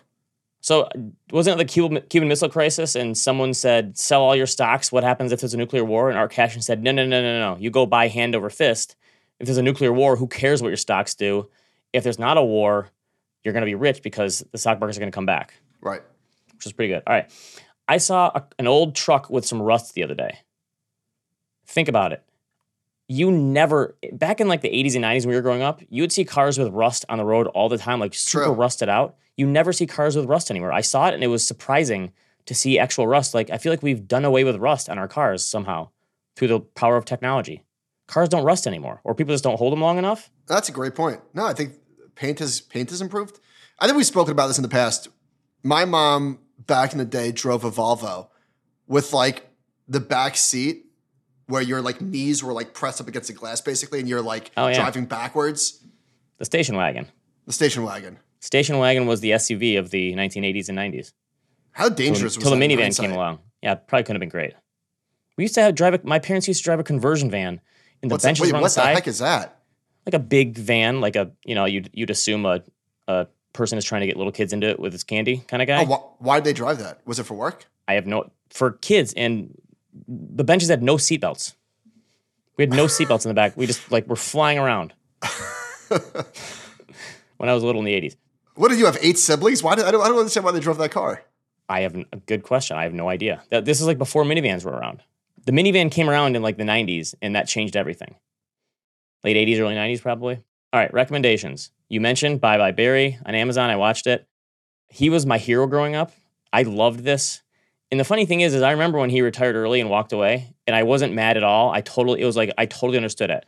[0.66, 0.90] So
[1.32, 2.96] wasn't it the Cuban, Cuban Missile Crisis?
[2.96, 4.92] And someone said, "Sell all your stocks.
[4.92, 7.54] What happens if there's a nuclear war?" And Art Cashin said, "No, no, no, no,
[7.54, 7.60] no.
[7.62, 8.96] You go buy hand over fist."
[9.40, 11.48] if there's a nuclear war, who cares what your stocks do?
[11.94, 12.90] If there's not a war,
[13.44, 16.02] you're going to be rich because the stock markets are going to come back, Right.
[16.54, 17.04] which is pretty good.
[17.06, 17.30] All right.
[17.88, 20.40] I saw a, an old truck with some rust the other day.
[21.68, 22.24] Think about it.
[23.10, 26.02] You never, back in like the 80s and 90s when we were growing up, you
[26.02, 28.54] would see cars with rust on the road all the time, like super True.
[28.54, 29.16] rusted out.
[29.38, 30.72] You never see cars with rust anymore.
[30.72, 32.12] I saw it and it was surprising
[32.46, 33.34] to see actual rust.
[33.34, 35.90] Like, I feel like we've done away with rust on our cars somehow
[36.36, 37.64] through the power of technology.
[38.08, 40.30] Cars don't rust anymore, or people just don't hold them long enough.
[40.48, 41.22] That's a great point.
[41.34, 41.74] No, I think
[42.14, 43.40] paint has paint has improved.
[43.80, 45.08] I think we've spoken about this in the past.
[45.64, 48.28] My mom back in the day drove a Volvo
[48.88, 49.50] with like
[49.88, 50.86] the back seat
[51.48, 54.52] where your like knees were like pressed up against the glass basically, and you're like
[54.56, 54.76] Oh, yeah.
[54.76, 55.84] driving backwards.
[56.38, 57.08] The station wagon.
[57.48, 58.20] The station wagon.
[58.46, 61.14] Station wagon was the SUV of the 1980s and 90s.
[61.72, 63.40] How dangerous Until was the that in minivan came along.
[63.64, 64.54] Yeah, probably couldn't have been great.
[65.36, 65.96] We used to have drive.
[65.96, 67.60] A, my parents used to drive a conversion van,
[68.04, 68.28] and the What's that?
[68.30, 69.64] benches Wait, were on what the the heck is that?
[70.06, 72.62] like a big van, like a you know you'd you'd assume a
[73.08, 75.68] a person is trying to get little kids into it with his candy kind of
[75.68, 75.84] guy.
[75.84, 77.00] Oh, wh- why did they drive that?
[77.08, 77.66] Was it for work?
[77.88, 79.60] I have no for kids, and
[80.08, 81.56] the benches had no seatbelts.
[82.58, 83.58] We had no seatbelts in the back.
[83.58, 84.94] We just like were flying around.
[87.38, 88.16] when I was little in the 80s.
[88.56, 88.98] What did you have?
[89.02, 89.62] Eight siblings?
[89.62, 91.24] Why did I don't, I don't understand why they drove that car.
[91.68, 92.78] I have a good question.
[92.78, 93.44] I have no idea.
[93.50, 95.02] This is like before minivans were around.
[95.46, 98.16] The minivan came around in like the 90s and that changed everything.
[99.24, 100.36] Late 80s, early 90s probably.
[100.74, 101.72] All right, recommendations.
[101.90, 103.70] You mentioned Bye Bye Barry on Amazon.
[103.70, 104.28] I watched it.
[104.90, 106.12] He was my hero growing up.
[106.54, 107.42] I loved this.
[107.92, 110.54] And the funny thing is is I remember when he retired early and walked away
[110.68, 111.72] and I wasn't mad at all.
[111.72, 113.46] I totally it was like I totally understood it.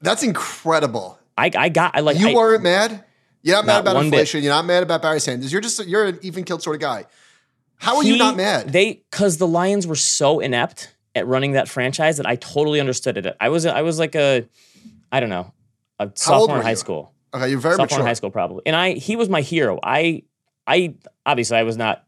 [0.00, 1.18] That's incredible.
[1.36, 3.04] I I got I like You I, weren't mad?
[3.42, 4.14] You're not mad about one bit.
[4.14, 4.42] inflation.
[4.42, 5.52] You're not mad about Barry Sanders.
[5.52, 7.06] You're just you're an even killed sort of guy.
[7.78, 8.72] How are you not mad?
[8.72, 13.16] They because the Lions were so inept at running that franchise that I totally understood
[13.18, 13.36] it.
[13.40, 14.46] I was I was like a
[15.10, 15.52] I don't know
[15.98, 16.76] a sophomore in high you?
[16.76, 18.00] school, okay, you're very sophomore mature.
[18.00, 19.78] in high school probably, and I he was my hero.
[19.82, 20.22] I
[20.66, 20.94] I
[21.26, 22.04] obviously I was not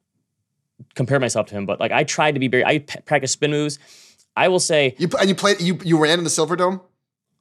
[0.95, 3.51] compare myself to him, but like I tried to be very I p- practiced spin
[3.51, 3.79] moves.
[4.37, 6.81] I will say You and you played you you ran in the Silver Dome.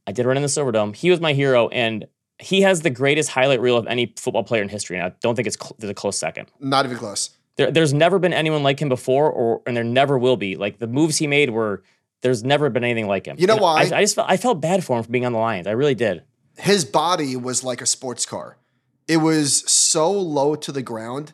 [0.05, 0.95] I did run in the Silverdome.
[0.95, 2.07] He was my hero, and
[2.39, 4.97] he has the greatest highlight reel of any football player in history.
[4.97, 6.47] And I don't think it's cl- there's a close second.
[6.59, 7.29] Not even close.
[7.55, 10.55] There, there's never been anyone like him before, or and there never will be.
[10.55, 11.83] Like the moves he made were,
[12.21, 13.35] there's never been anything like him.
[13.37, 13.81] You know And why?
[13.83, 15.67] I, I just felt I felt bad for him for being on the Lions.
[15.67, 16.23] I really did.
[16.57, 18.57] His body was like a sports car.
[19.07, 21.33] It was so low to the ground,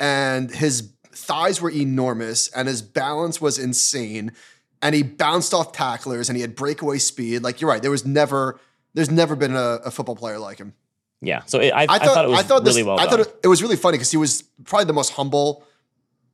[0.00, 4.32] and his thighs were enormous, and his balance was insane.
[4.80, 7.42] And he bounced off tacklers, and he had breakaway speed.
[7.44, 8.58] Like you're right, there was never,
[8.94, 10.74] there's never been a, a football player like him.
[11.20, 11.42] Yeah.
[11.46, 13.10] So it, I, I thought, it was I thought really this, well I done.
[13.10, 15.64] thought it, it was really funny because he was probably the most humble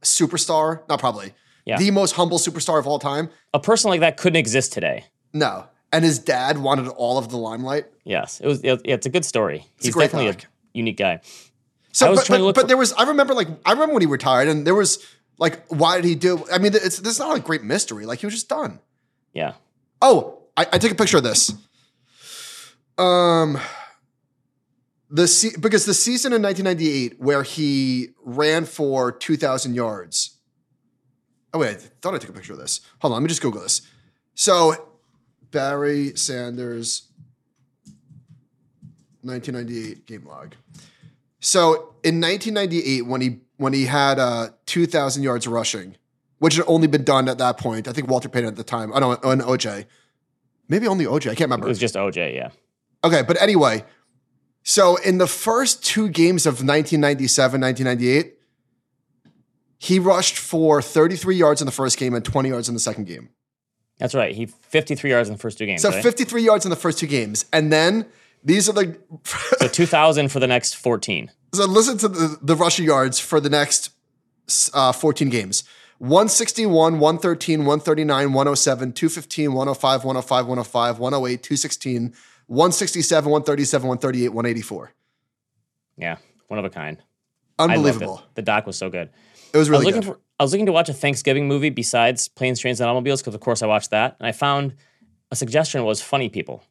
[0.02, 0.80] superstar.
[0.88, 1.34] Not probably,
[1.64, 1.78] Yeah.
[1.78, 3.30] the most humble superstar of all time.
[3.54, 5.04] a person like that couldn't exist today.
[5.32, 7.86] No, and his dad wanted all of the limelight.
[8.04, 8.60] Yes, it was.
[8.62, 9.66] It, it's a good story.
[9.80, 10.44] He's a definitely doc.
[10.44, 11.20] a unique guy.
[11.92, 12.92] So, I was but, trying to but, look but for- there was.
[12.94, 15.04] I remember, like, I remember when he retired, and there was
[15.38, 16.44] like, why did he do?
[16.52, 18.06] I mean, it's this is not a great mystery.
[18.06, 18.80] Like, he was just done.
[19.34, 19.54] Yeah.
[20.00, 21.52] Oh, I, I take a picture of this.
[22.98, 23.58] Um,
[25.10, 30.36] the se- because the season in 1998 where he ran for 2,000 yards.
[31.54, 32.80] Oh wait, I thought I took a picture of this.
[33.00, 33.82] Hold on, let me just Google this.
[34.34, 34.88] So,
[35.50, 37.08] Barry Sanders,
[39.22, 40.54] 1998 game log.
[41.40, 45.96] So in 1998, when he when he had uh, 2,000 yards rushing,
[46.38, 48.92] which had only been done at that point, I think Walter Payton at the time.
[48.92, 49.86] I don't know, and OJ,
[50.68, 51.30] maybe only OJ.
[51.30, 51.66] I can't remember.
[51.66, 52.34] It was just OJ.
[52.34, 52.50] Yeah.
[53.04, 53.84] Okay, but anyway,
[54.62, 58.34] so in the first two games of 1997, 1998,
[59.78, 63.06] he rushed for 33 yards in the first game and 20 yards in the second
[63.06, 63.30] game.
[63.98, 64.34] That's right.
[64.34, 65.82] He 53 yards in the first two games.
[65.82, 66.02] So right?
[66.02, 67.44] 53 yards in the first two games.
[67.52, 68.06] And then
[68.42, 68.98] these are the
[69.60, 71.30] so 2,000 for the next 14.
[71.54, 73.88] So listen to the, the rushing yards for the next
[74.74, 75.64] uh, 14 games.
[75.96, 82.14] 161, 113, 139, 107, 215, 105, 105, 105, 108, 216,
[82.48, 84.92] 167, 137, 138, 184.
[85.96, 86.16] Yeah,
[86.48, 86.98] one of a kind.
[87.58, 87.64] I.
[87.64, 88.22] Unbelievable.
[88.34, 89.10] The doc was so good.
[89.52, 90.16] It was I really was looking good.
[90.16, 93.34] for I was looking to watch a Thanksgiving movie besides Planes, Trains, and Automobiles because
[93.34, 94.74] of course I watched that, and I found
[95.30, 96.62] a suggestion was Funny People,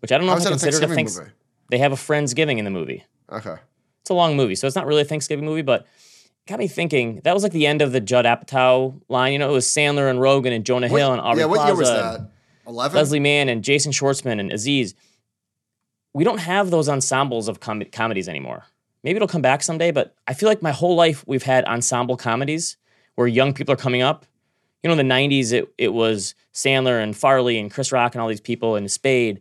[0.00, 1.18] which I don't know How if I considered a Thanksgiving Thanks.
[1.18, 1.30] movie?
[1.70, 3.04] They have a Friendsgiving in the movie.
[3.30, 3.54] Okay.
[4.00, 6.66] It's a long movie, so it's not really a Thanksgiving movie, but it got me
[6.66, 7.20] thinking.
[7.22, 9.34] That was like the end of the Judd Apatow line.
[9.34, 11.76] You know, it was Sandler and Rogan and Jonah Hill and Aubrey yeah, what year
[11.76, 12.30] was that?
[12.66, 12.96] 11?
[12.96, 14.94] Leslie Mann and Jason Schwartzman and Aziz.
[16.12, 18.64] We don't have those ensembles of com- comedies anymore.
[19.02, 22.16] Maybe it'll come back someday, but I feel like my whole life we've had ensemble
[22.16, 22.76] comedies
[23.14, 24.26] where young people are coming up.
[24.82, 28.22] You know, in the 90s, it, it was Sandler and Farley and Chris Rock and
[28.22, 29.40] all these people and Spade.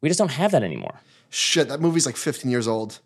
[0.00, 1.00] We just don't have that anymore.
[1.30, 3.00] Shit, that movie's like 15 years old.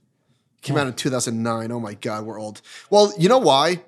[0.63, 1.71] Came out in 2009.
[1.73, 2.61] Oh my god, we're old.
[2.91, 3.83] Well, you know why?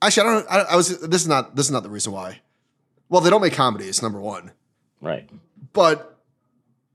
[0.00, 0.46] Actually, I don't.
[0.50, 1.00] I, I was.
[1.00, 1.54] This is not.
[1.54, 2.40] This is not the reason why.
[3.08, 4.00] Well, they don't make comedies.
[4.02, 4.52] Number one,
[5.02, 5.28] Right.
[5.72, 6.11] but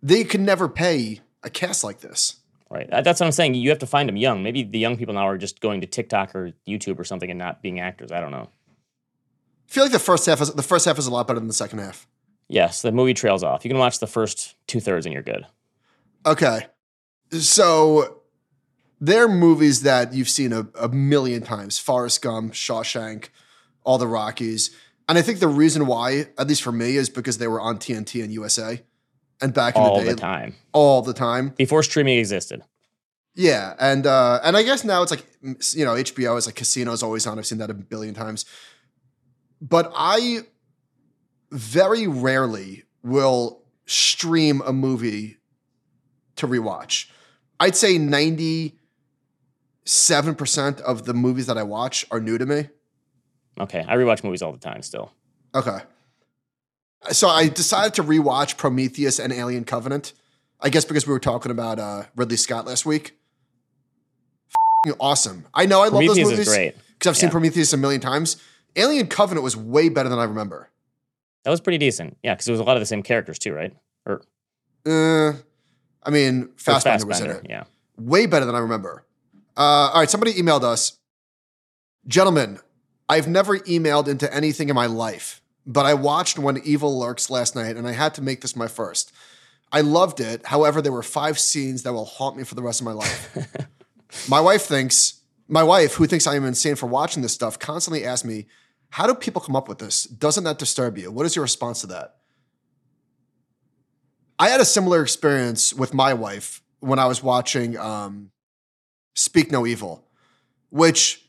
[0.08, 2.38] they could never pay a cast like this.
[2.70, 2.89] Right.
[2.89, 3.55] That's what I'm saying.
[3.55, 4.43] You have to find them young.
[4.43, 7.38] Maybe the young people now are just going to TikTok or YouTube or something and
[7.38, 8.12] not being actors.
[8.12, 8.49] I don't know.
[9.68, 11.47] I feel like the first half is the first half is a lot better than
[11.47, 12.08] the second half.
[12.49, 13.64] Yes, the movie trails off.
[13.64, 15.45] You can watch the first two thirds and you're good.
[16.26, 16.68] Okay,
[17.32, 18.22] so
[18.99, 23.30] there are movies that you've seen a, a million times: Forrest Gump, Shawshank,
[23.84, 24.72] all the Rockies.
[25.10, 27.78] And I think the reason why, at least for me, is because they were on
[27.78, 28.82] TNT and USA,
[29.42, 30.56] and back in the day, All the time.
[30.74, 31.50] all the time.
[31.58, 32.64] Before streaming existed.
[33.36, 35.26] Yeah, and uh, and I guess now it's like
[35.76, 37.38] you know HBO is like Casino's always on.
[37.38, 38.46] I've seen that a billion times,
[39.62, 40.40] but I
[41.52, 45.38] very rarely will stream a movie
[46.38, 47.10] to rewatch.
[47.60, 48.80] I'd say ninety
[49.86, 52.70] seven percent of the movies that I watch are new to me.
[53.60, 53.86] Okay.
[53.88, 55.12] I rewatch movies all the time still.
[55.56, 55.78] Okay,
[57.12, 60.14] so I decided to rewatch Prometheus and Alien Covenant.
[60.60, 63.18] I guess because we were talking about uh, Ridley Scott last week.
[64.50, 65.45] F***ing awesome.
[65.54, 67.32] I know I love those Prometheus movies because I've seen Yeah.
[67.32, 68.38] Prometheus a million times.
[68.76, 70.70] Alien Covenant was way better than I remember.
[71.43, 72.18] That was pretty decent.
[72.24, 73.74] Yeah, because it was a lot of the same characters too, right?
[74.06, 74.22] Or
[74.86, 75.34] Uh,
[76.04, 77.45] I mean, or Fassbender was in it.
[77.50, 77.64] Yeah.
[77.98, 79.04] Way better than I remember.
[79.56, 79.62] Uh,
[79.93, 80.98] all right, somebody emailed us.
[82.08, 82.60] Gentlemen,
[83.10, 87.53] I've never emailed into anything in my life, but I watched When Evil Lurks last
[87.53, 89.11] night and I had to make this my first.
[89.70, 90.45] I loved it.
[90.45, 93.68] However, there were five scenes that will haunt me for the rest of my life.
[94.30, 98.05] my wife thinks, my wife, who thinks I am insane for watching this stuff, constantly
[98.05, 98.45] asks me,
[98.91, 100.05] How do people come up with this?
[100.05, 101.11] Doesn't that disturb you?
[101.11, 102.15] What is your response to that?
[104.39, 108.32] I had a similar experience with my wife when I was watching um,
[109.15, 110.07] Speak No Evil,
[110.70, 111.28] which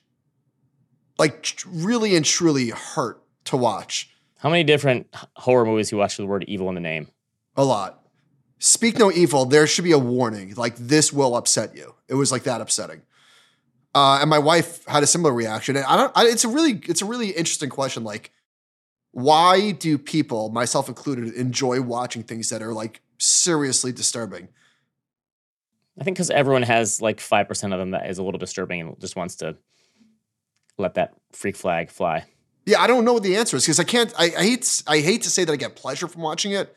[1.18, 6.24] like really and truly hurt to watch How many different horror movies you watch with
[6.24, 7.08] the word evil in the name?
[7.58, 8.00] a lot.
[8.60, 11.94] Speak No Evil, there should be a warning like this will upset you.
[12.08, 13.02] It was like that upsetting.
[13.94, 15.76] Uh, and my wife had a similar reaction.
[15.76, 16.12] And I don't.
[16.16, 18.04] I, it's a really, it's a really interesting question.
[18.04, 18.32] Like,
[19.10, 24.48] why do people, myself included, enjoy watching things that are like seriously disturbing?
[26.00, 29.00] I think because everyone has like 5% of them that is a little disturbing and
[29.00, 29.56] just wants to
[30.76, 32.24] let that freak flag fly.
[32.68, 34.12] Yeah, I don't know what the answer is because I can't.
[34.18, 34.82] I, I hate.
[34.86, 36.76] I hate to say that I get pleasure from watching it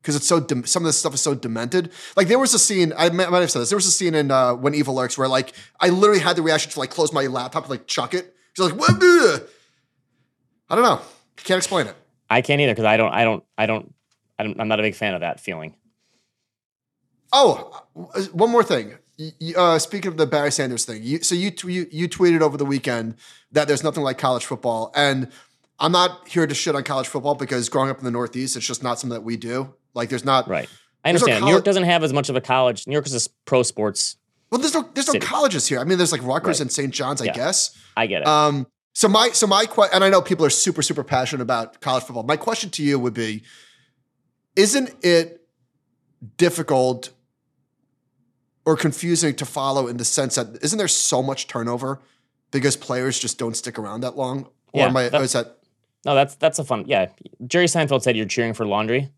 [0.00, 0.40] because it's so.
[0.40, 1.92] Dem- some of this stuff is so demented.
[2.16, 2.94] Like there was a scene.
[2.96, 3.68] I might might have said this.
[3.68, 6.42] There was a scene in uh, When Evil Lurks where like I literally had the
[6.42, 8.34] reaction to like close my laptop and like chuck it.
[8.56, 8.92] Just like what?
[10.70, 11.02] I don't know.
[11.36, 11.94] Can't explain it.
[12.30, 13.94] I can't either because I don't, I don't, I don't,
[14.38, 15.76] I don't, I'm not a big fan of that feeling.
[17.30, 18.94] Oh, uh, one more thing.
[19.56, 22.66] Uh, speaking of the Barry Sanders thing, you, so you, you you tweeted over the
[22.66, 23.14] weekend
[23.52, 25.30] that there's nothing like college football, and
[25.78, 28.66] I'm not here to shit on college football because growing up in the Northeast, it's
[28.66, 29.74] just not something that we do.
[29.94, 30.68] Like, there's not Right.
[31.04, 31.44] I There's no understand.
[31.46, 32.86] New York doesn't have as much of a college.
[32.86, 34.16] New York is a pro sports.
[34.50, 35.78] Well, there's no there's no colleges here.
[35.80, 36.60] I mean, there's like Rutgers Right.
[36.62, 36.92] and St.
[36.92, 37.32] John's, I Yeah.
[37.32, 37.76] guess.
[37.96, 38.28] I get it.
[38.28, 41.80] Um, so my so my que- and I know people are super super passionate about
[41.80, 42.22] college football.
[42.24, 43.42] My question to you would be:
[44.56, 45.46] Isn't it
[46.36, 47.10] difficult
[48.66, 52.00] or confusing to follow in the sense that isn't there so much turnover
[52.50, 54.44] because players just don't stick around that long?
[54.72, 55.08] Or Yeah, am I?
[55.08, 55.58] that- or is that
[56.04, 56.84] no, that's that's a fun.
[56.86, 57.06] Yeah,
[57.46, 59.10] Jerry Seinfeld said you're cheering for laundry,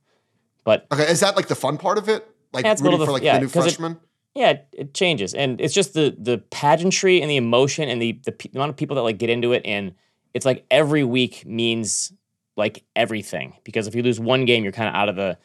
[0.64, 1.10] but okay?
[1.10, 2.26] Is that like the fun part of it?
[2.52, 3.98] Like Yeah, rooting little for like yeah, the new 'cause it- freshman?
[4.34, 8.32] yeah, it, changes, and it's just the the pageantry and the emotion and the the,
[8.32, 9.92] pe- amount of people that like get into it, and
[10.32, 12.12] it's like every week means
[12.56, 15.36] like everything because if you lose one game, you're kind of out of the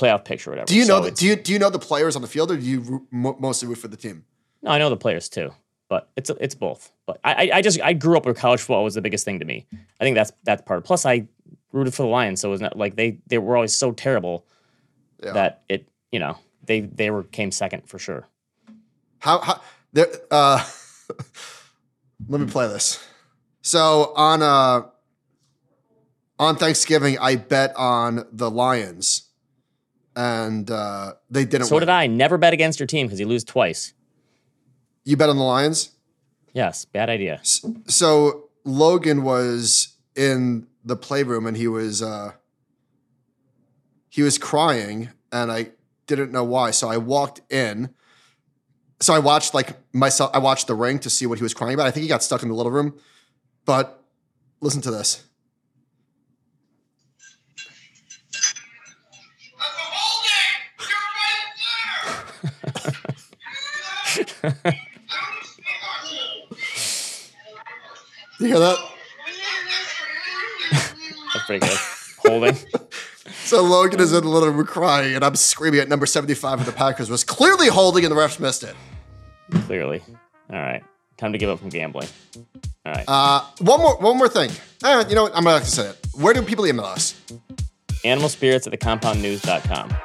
[0.00, 0.66] playoff picture or whatever.
[0.66, 2.56] do you know the, do you do you know the players on the field, or
[2.56, 4.24] do you mostly root for the team?
[4.62, 5.50] No, I know the players too,
[5.88, 6.90] but it's it's both.
[7.06, 9.38] But I I- I just I grew up where college football was the biggest thing
[9.40, 9.66] to me.
[10.00, 10.84] I think that's that's part.
[10.84, 11.26] Plus, I
[11.72, 14.46] rooted for the Lions, so it was not like they they were always so terrible
[15.22, 15.32] Yeah.
[15.32, 18.26] that it you know they they were came second for sure.
[19.18, 19.60] How how
[19.92, 20.64] there uh
[22.28, 23.04] let me play this.
[23.62, 24.82] So on uh
[26.38, 29.28] on Thanksgiving I bet on the Lions
[30.16, 31.80] and uh they didn't So win.
[31.82, 32.06] did I.
[32.06, 33.92] Never bet against your team because you lose twice.
[35.04, 35.90] You bet on the Lions?
[36.52, 37.40] Yes, bad idea.
[37.86, 42.32] So Logan was in the playroom and he was uh
[44.08, 45.70] he was crying and I
[46.06, 46.72] didn't know why.
[46.72, 47.90] So I walked in.
[49.00, 51.74] So I watched like myself I watched the ring to see what he was crying
[51.74, 51.86] about.
[51.86, 52.98] I think he got stuck in the little room.
[53.64, 54.02] But
[54.60, 55.24] listen to this.
[68.40, 68.78] You hear that?
[71.34, 71.78] That's pretty good.
[72.18, 72.56] Holding.
[73.44, 76.66] So Logan is in the living room crying, and I'm screaming at number 75 of
[76.66, 78.76] the Packers was clearly holding, and the refs missed it.
[79.66, 80.02] Clearly.
[80.52, 80.84] All right.
[81.16, 82.06] Time to give up from gambling.
[82.86, 83.04] All right.
[83.08, 84.50] Uh, one more, one more thing.
[84.84, 85.36] Uh, you know what?
[85.36, 86.06] I'm not have to say it.
[86.14, 87.20] Where do people email us?
[88.04, 89.96] Animal spirits at thecompoundnews.com.